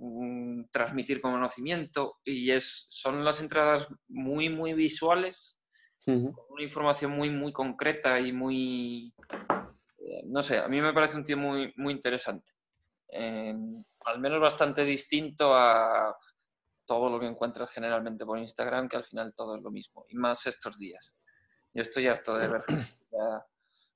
[0.00, 2.18] mm, transmitir conocimiento.
[2.24, 5.56] Y es, son las entradas muy, muy visuales
[6.04, 9.14] con una información muy, muy concreta y muy...
[9.98, 12.52] eh, no sé, a mí me parece un tío muy, muy interesante.
[13.12, 13.54] Eh,
[14.06, 16.16] al menos bastante distinto a
[16.86, 20.06] todo lo que encuentras generalmente por Instagram, que al final todo es lo mismo.
[20.08, 21.14] Y más estos días.
[21.72, 22.62] Yo estoy harto de ver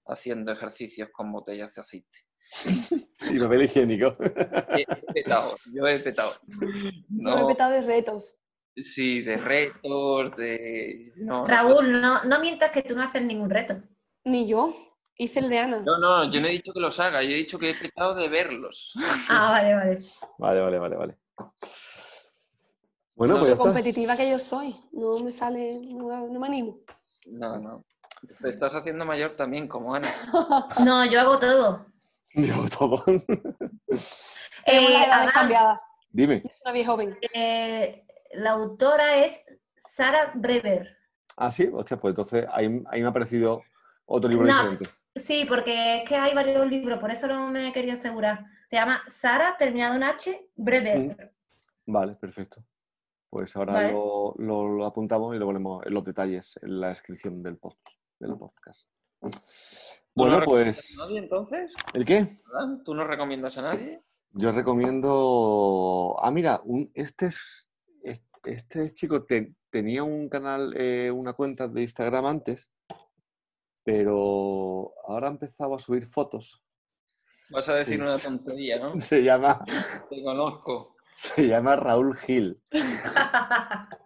[0.07, 2.27] haciendo ejercicios con botellas de aceite.
[3.31, 4.17] Y papel higiénico.
[4.21, 6.33] He, petado, yo he petado.
[6.47, 8.37] Yo me No, he petado de retos.
[8.77, 11.13] sí, de retos, de...
[11.17, 13.81] no, Raúl, no, no mientas que tú no haces ningún reto.
[14.25, 14.75] Ni yo.
[15.17, 15.79] Hice el de Ana.
[15.87, 18.15] No, no, yo no he dicho que los haga, yo he dicho que he petado
[18.17, 18.93] de verlos.
[19.29, 20.03] Ah, vale, vale.
[20.39, 21.19] Vale, vale, vale, vale.
[23.15, 23.65] Bueno, No pues ya está.
[23.65, 24.75] competitiva que yo soy.
[24.93, 26.81] No me sale, no, no me animo.
[27.27, 27.85] No, no.
[28.41, 30.09] Te estás haciendo mayor también, como Ana.
[30.85, 31.87] No, yo hago todo.
[32.35, 33.03] Yo todo.
[34.67, 35.87] Eh, Adán, cambiadas.
[36.11, 36.43] Dime.
[36.43, 37.19] Soy una vieja joven.
[37.33, 39.41] eh, la autora es
[39.77, 40.97] Sara Brever.
[41.37, 43.63] Ah, sí, hostia, pues entonces ahí, ahí me ha parecido
[44.07, 44.55] otro libro No.
[44.71, 44.91] diferente.
[45.17, 48.45] Sí, porque es que hay varios libros, por eso no me he querido asegurar.
[48.69, 51.33] Se llama Sara, terminado en H, Brever.
[51.87, 52.65] Vale, perfecto.
[53.31, 53.93] Pues ahora Vale.
[53.93, 57.79] lo, lo- lo apuntamos y lo ponemos en los detalles en la descripción del post,
[58.19, 58.89] del podcast.
[60.15, 60.97] ¿Tú Bueno, no pues.
[61.01, 61.73] a nadie entonces?
[61.93, 62.39] ¿El qué?
[62.85, 64.01] ¿Tú no recomiendas a nadie?
[64.31, 66.17] Yo recomiendo.
[66.23, 67.69] Ah, mira, un- este, es-
[68.03, 72.71] este, este chico te- tenía un canal, eh, una cuenta de Instagram antes,
[73.83, 76.63] pero ahora ha empezado a subir fotos.
[77.51, 78.01] Vas a decir Sí.
[78.01, 78.93] una tontería, ¿no?
[79.01, 79.65] Se llama,
[80.11, 80.95] Te conozco.
[81.15, 82.61] se llama Raúl Gil.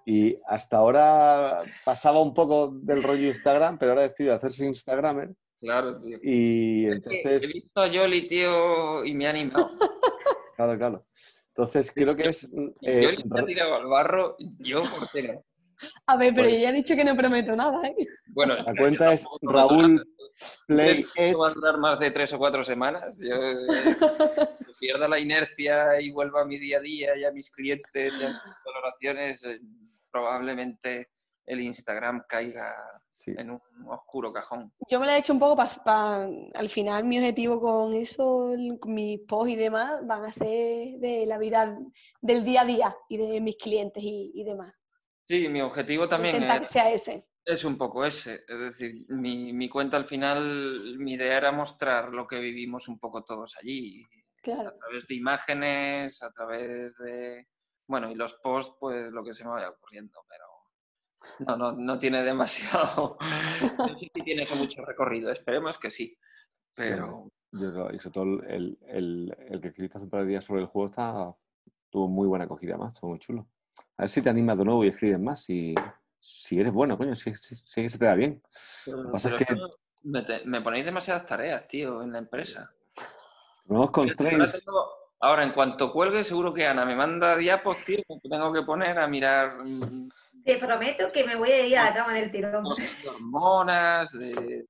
[0.07, 5.35] Y hasta ahora pasaba un poco del rollo Instagram, pero ahora ha decidido hacerse Instagramer.
[5.61, 6.19] Claro, tío.
[6.23, 9.71] Y Es que He entonces, visto a Yoli, tío, y me ha animado.
[10.57, 11.07] claro, claro.
[11.49, 12.45] Entonces creo que es.
[12.83, 15.45] eh, Yoli te ha tirado al barro, yo, ¿por qué no?
[16.07, 17.95] A ver, pero Pues- yo ya he dicho que no prometo nada, ¿eh?
[18.29, 20.05] Bueno, La cuenta es Raúl
[20.67, 23.17] Play ¿Crees que esto va a durar más de tres o cuatro semanas?
[23.19, 23.57] Yo eh,
[24.81, 28.25] pierda la inercia y vuelva a mi día a día y a mis clientes y
[28.25, 29.61] a mis valoraciones, eh,
[30.11, 31.09] probablemente
[31.49, 32.75] el Instagram caiga
[33.11, 33.33] Sí.
[33.37, 34.73] en un oscuro cajón.
[34.89, 36.29] Yo me lo he hecho un poco para...
[36.55, 40.99] al final mi objetivo con eso, el- con mis posts y demás, van a ser
[41.01, 41.77] de la vida
[42.21, 44.73] del día a día y de mis clientes y, y demás.
[45.27, 47.27] Sí, mi objetivo también Intentar que es, sea ese.
[47.45, 48.45] es un poco ese.
[48.47, 53.01] Es decir, mi, mi cuenta al final, mi idea era mostrar lo que vivimos un
[53.01, 54.05] poco todos allí,
[54.43, 54.69] Claro.
[54.69, 57.49] a través de imágenes, a través de...
[57.89, 60.45] Bueno, y los posts, pues lo que se me vaya ocurriendo, pero
[61.41, 63.17] no, no, no tiene demasiado...
[63.21, 66.17] No sé si tiene eso mucho recorrido, esperemos que sí,
[66.77, 67.31] pero...
[67.51, 70.45] Yo creo- y sobre todo el, el, el que escribiste hace un par de días
[70.45, 71.35] sobre el juego está,
[71.89, 73.47] tuvo muy buena acogida más, estuvo muy chulo.
[73.97, 75.45] A ver si te animas de nuevo y escribes más.
[75.45, 75.75] Si,
[76.21, 78.43] si eres bueno, coño, si, si, si es que se te da bien.
[78.85, 79.47] pero- pasa es que
[80.03, 82.71] Me, te- me ponéis demasiadas tareas, tío, en la empresa.
[83.65, 84.63] Nuevos Ahora, constraints.
[84.65, 84.91] tengo-
[85.21, 88.99] ahora, en cuanto cuelgue, seguro que Ana me manda diapos, tío, que tengo que poner
[88.99, 90.09] a mirar mm,
[90.45, 92.65] Te prometo que me voy a ir a la cama del tirón.
[92.65, 94.67] cosas de hormonas, de,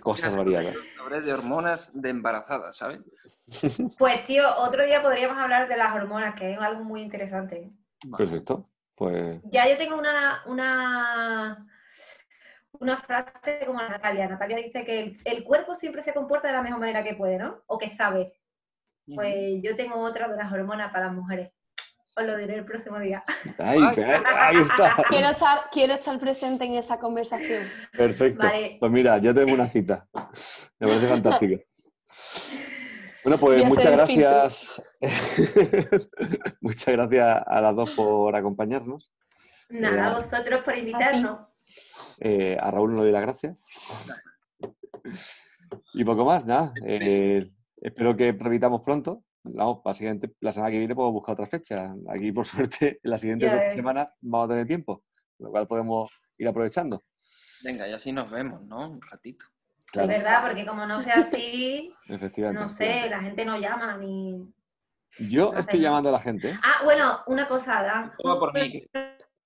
[0.00, 0.74] Cosas variadas.
[1.00, 3.00] Hablé de hormonas de embarazada, ¿sabes?
[3.98, 7.70] Pues tío, otro día podríamos hablar de las hormonas, que es algo muy interesante.
[8.06, 8.24] Vale.
[8.24, 8.68] Perfecto.
[8.94, 11.66] Pues Ya yo tengo una, una,
[12.72, 14.28] una frase como Natalia.
[14.28, 17.38] Natalia dice que el, el cuerpo siempre se comporta de la mejor manera que puede,
[17.38, 17.62] ¿no?
[17.66, 18.34] O que sabe.
[19.12, 21.50] Pues yo tengo otra de las hormonas para las mujeres.
[22.16, 23.24] Os lo diré el próximo día.
[23.58, 25.02] ahí, ahí está.
[25.08, 27.64] Quiero estar, quiero estar presente en esa conversación.
[27.96, 28.42] Perfecto.
[28.44, 28.76] Vale.
[28.78, 30.06] Pues mira, ya tengo una cita.
[30.78, 31.62] Me parece fantástico.
[33.24, 34.82] Bueno, pues muchas gracias.
[36.60, 39.12] muchas gracias a las dos por acompañarnos.
[39.70, 40.06] Nada, Ya.
[40.06, 41.40] a vosotros por invitarnos.
[42.20, 43.56] Eh, a Raúl no le doy las gracias.
[45.94, 46.72] Y poco más, nada.
[46.86, 47.50] Eh,
[47.84, 49.22] espero que repitamos pronto.
[49.44, 51.94] Vamos, básicamente la semana que viene podemos buscar otra fecha.
[52.08, 55.04] Aquí, por suerte, en las siguientes dos semanas vamos a tener tiempo,
[55.38, 57.02] lo cual podemos ir aprovechando.
[57.62, 58.90] Venga, y así nos vemos, ¿no?
[58.90, 59.46] Un ratito.
[59.92, 60.42] Claro, ¿Verdad?
[60.48, 62.62] Porque como no sea así, efectivamente.
[62.62, 63.10] no sé, efectivamente.
[63.10, 64.52] la gente no llama ni...
[65.30, 66.58] Yo no estoy llamando a la gente.
[66.62, 68.12] Ah, bueno, una cosa, Dan.
[68.18, 68.84] Todo por mí.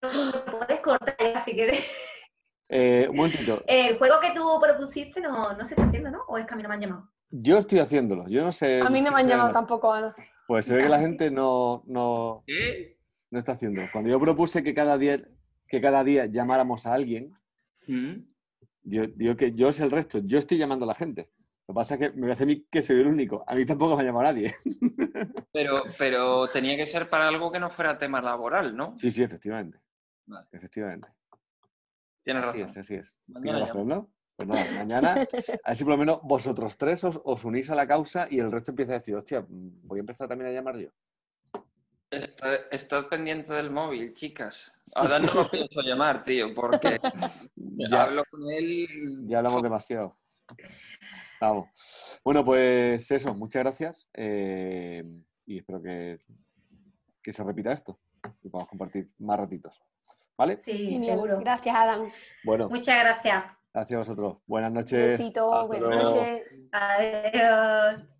[0.00, 1.84] Puedes cortar si quieres.
[2.70, 3.62] Eh, un momentito.
[3.66, 6.22] El juego que tú propusiste no, no se está haciendo, ¿no?
[6.28, 7.10] ¿O es que a mí no me han llamado?
[7.30, 8.28] Yo estoy haciéndolo.
[8.28, 8.80] Yo no sé.
[8.80, 10.14] A mí no me han llamado tampoco, Ana.
[10.46, 12.42] Pues se ve que la gente no, no,
[13.30, 13.82] no está haciendo.
[13.92, 15.20] Cuando yo propuse que cada día,
[15.66, 17.34] que cada día llamáramos a alguien,
[17.86, 18.14] ¿Mm?
[18.82, 20.20] yo digo que yo es el resto.
[20.24, 21.30] Yo estoy llamando a la gente.
[21.66, 23.44] Lo que pasa es que me parece a mí que soy el único.
[23.46, 24.54] A mí tampoco me ha llamado nadie.
[25.52, 28.96] Pero, pero tenía que ser para algo que no fuera tema laboral, ¿no?
[28.96, 29.80] Sí, sí, efectivamente.
[30.26, 30.46] Vale.
[30.52, 31.08] Efectivamente.
[32.22, 32.70] Tienes Así razón.
[32.70, 33.18] es, así es.
[33.26, 33.72] Mañana Tienes llamo.
[33.72, 34.10] razón, ¿no?
[34.38, 35.12] Pues nada, mañana,
[35.64, 38.38] a ver si por lo menos vosotros tres os, os unís a la causa y
[38.38, 40.90] el resto empieza a decir, hostia, voy a empezar también a llamar yo.
[42.08, 44.72] Está- Estad pendiente del móvil, chicas.
[44.94, 47.00] Ahora no lo pienso llamar, tío, porque
[47.56, 48.86] Ya, hablo con él.
[49.26, 50.16] ya hablamos demasiado.
[51.40, 51.68] Vamos.
[52.24, 54.06] Bueno, pues eso, muchas gracias.
[54.14, 55.02] eh,
[55.46, 56.20] y espero que,
[57.20, 57.98] que se repita esto
[58.44, 59.82] y podamos compartir más ratitos.
[60.36, 60.60] ¿Vale?
[60.64, 61.16] Sí, Genial.
[61.16, 61.40] seguro.
[61.40, 62.08] Gracias, Adam.
[62.44, 63.44] Bueno, Muchas gracias.
[63.72, 64.36] Gracias a vosotros.
[64.46, 65.18] Buenas Un noches.
[65.18, 65.66] besito.
[65.66, 66.42] Buenas noches.
[66.72, 68.17] Adiós.